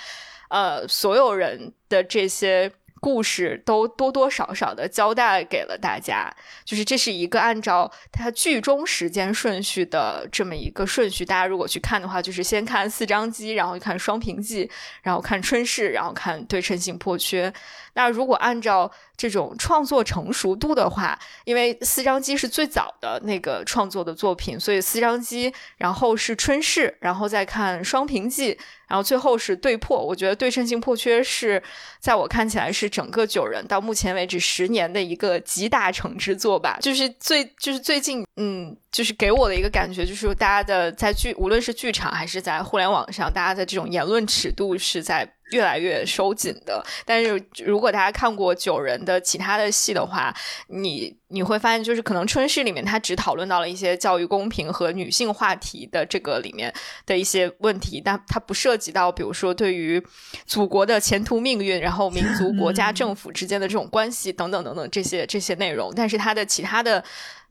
[0.49, 2.72] 呃所有人的这些。
[3.01, 6.32] 故事都多多少少的交代给了大家，
[6.64, 11.24] 就是这是一个按照它剧中时间顺序的这么一个顺序。
[11.24, 14.68] 大家如果去看的话，就是先看四张机，然后看双屏记，
[15.03, 17.53] 然后看春逝，然后看对称性破缺。
[17.94, 29.99] 那如果按照这种创作成熟度的话，因为四张机是最早的那个创作的作品，所以四张机，然后是春逝，然后再看双屏记，然后最后是对破。
[29.99, 31.62] 我觉得对称性破缺是
[31.99, 36.78] 在我看起来是整个九人到目前为止十年的一个集大成之作吧。
[36.80, 45.30] 就是最就是最近，嗯，就是给我的一个感觉就是大家的在剧，无论是剧场还是在互联网上，大家的这种言论尺度是在。
[45.53, 46.84] 越来越收紧的。
[47.05, 50.34] 但是如果大家看过九人的其他的戏的话，
[50.66, 56.74] 你你会发现，就是可能春逝里面他只讨论到了一些教育公平和女性话题的这个里面
[57.07, 60.05] 的一些问题，但它不涉及到，比如说对于
[60.47, 65.92] 祖国的前途命运，然后民族、国家、政府之间的这种关系等等等等这些这些内容。
[65.94, 67.05] 但是他的其他的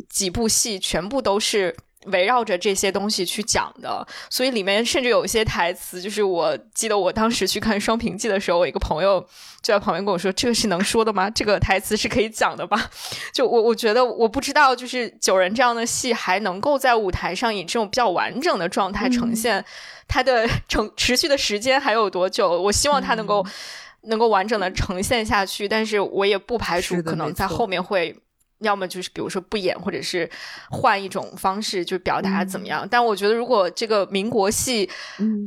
[0.09, 1.75] 几部戏全部都是。
[2.11, 9.19] 围绕着这些东西去讲的，所以里面甚至有一些台词，就是我记得我当时去看《双屏记》的时候，我一个朋友
[9.63, 11.27] 就在旁边跟我说：“这个是能说的吗？
[11.31, 12.91] 这个台词是可以讲的吧？”
[13.33, 19.65] 就我我觉得我不知道，就是九人这样的戏还能够在舞台上以这种比较完整的状态呈现，
[20.07, 22.61] 它的 成持续的时间还有多久？
[22.61, 23.43] 我希望它能够
[24.03, 28.15] 能够完整的呈现下去，但是我也不排除可能在后面会。
[28.59, 30.29] 要么就是比如说不演，或者是
[30.69, 32.87] 换一种方式就表达怎么样？
[32.89, 34.89] 但我觉得，如果这个民国戏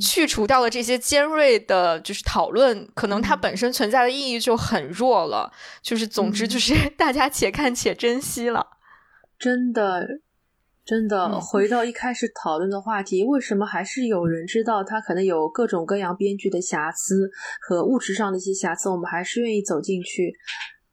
[0.00, 5.50] 去除掉了这些尖锐的，就是讨论，可能它本身存在的意义就很弱了。
[5.82, 8.66] 就是总之，就是 大家且看且珍惜了。
[9.38, 10.06] 真的，
[10.84, 17.30] 真的，回到一开始讨论的话题，为什么还是有人知道他可能有各种各样编剧的瑕疵
[17.60, 18.90] 和物质上的一些瑕疵？
[18.90, 20.34] 我们还是愿意走进去。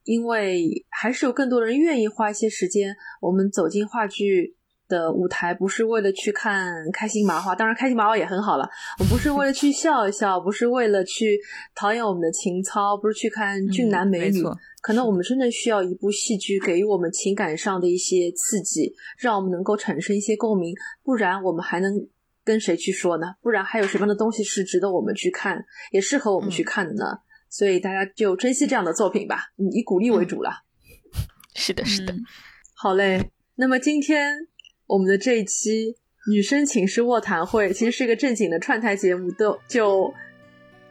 [0.05, 4.55] 因为还是有更多人愿意花一些时间，我们走进话剧
[4.87, 8.69] 的舞台，不是为了去看开心麻花，当然开心麻花也很好了。
[8.99, 11.39] 我不是为了去笑一笑，不是为了去
[11.73, 14.43] 陶冶我们的情操，不是去看俊男美女。
[14.81, 20.75] 可能我们真的需要一部戏剧，给予我们情感上的一些刺激，让我们能够产生一些共鸣。
[21.03, 21.91] 不然我们还能
[22.43, 23.33] 跟谁去说呢？
[23.41, 27.17] 不然还有什么样的东西是值得我们去看，也适合我们去看的呢？
[27.57, 30.63] 所以大家就珍惜这样的作品吧，以鼓励为主了。
[31.55, 32.13] 是的，是的。
[32.75, 34.33] 好嘞，那么今天
[34.87, 35.95] 我们的这一期
[36.29, 40.13] 女生寝室卧谈会其实是一个正经的串台节目，都就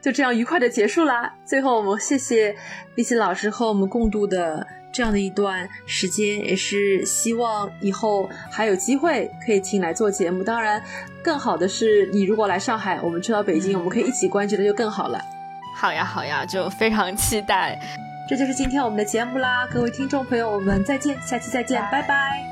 [0.00, 1.34] 就这样愉快的结束啦。
[1.44, 2.56] 最后，我们谢谢
[2.94, 10.42] 丽琪老师和我们共度的这样的一段时间，也是希望以后还有机会可以请来做节目。
[10.42, 10.82] 当然，
[11.22, 15.20] 更好的是你如果来上海，我们去到北京，我们可以一起关注的就更好了。
[15.74, 17.78] 好呀，好呀，就非常期待。
[18.28, 22.42] 这就是今天我们的节目啦，各位听众朋友，我们再见，下期再见，拜拜，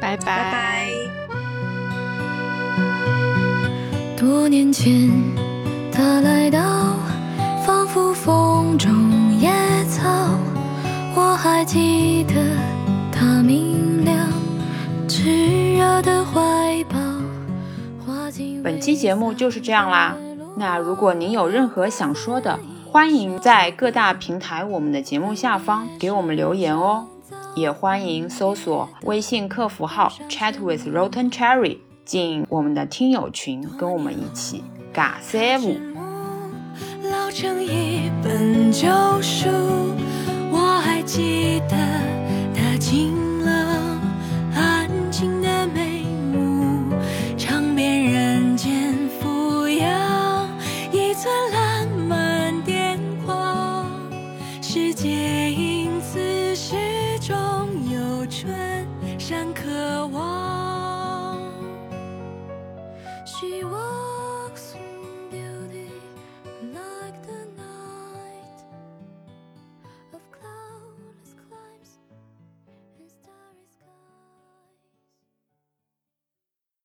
[0.00, 0.88] 拜拜，拜拜。
[4.16, 5.10] 多年前，
[5.92, 6.96] 他来到，
[7.66, 9.50] 仿佛风中野
[9.84, 10.08] 草，
[11.14, 12.34] 我还记得
[13.12, 14.16] 他明亮
[15.06, 16.96] 炽热的怀抱。
[18.62, 20.16] 本期节目就是这样啦。
[20.58, 22.58] 那如果您有任何想说的，
[22.90, 27.06] 欢迎在各大平台我们的节目下方给我们留言哦，
[27.54, 35.76] 也欢迎搜索微信客服号 chat with rotten cherry 进我们的听友群，跟我们一起尬三五。
[37.02, 38.88] 老成一本旧
[39.20, 39.48] 书，
[40.50, 41.76] 我还记得
[42.54, 43.14] 他清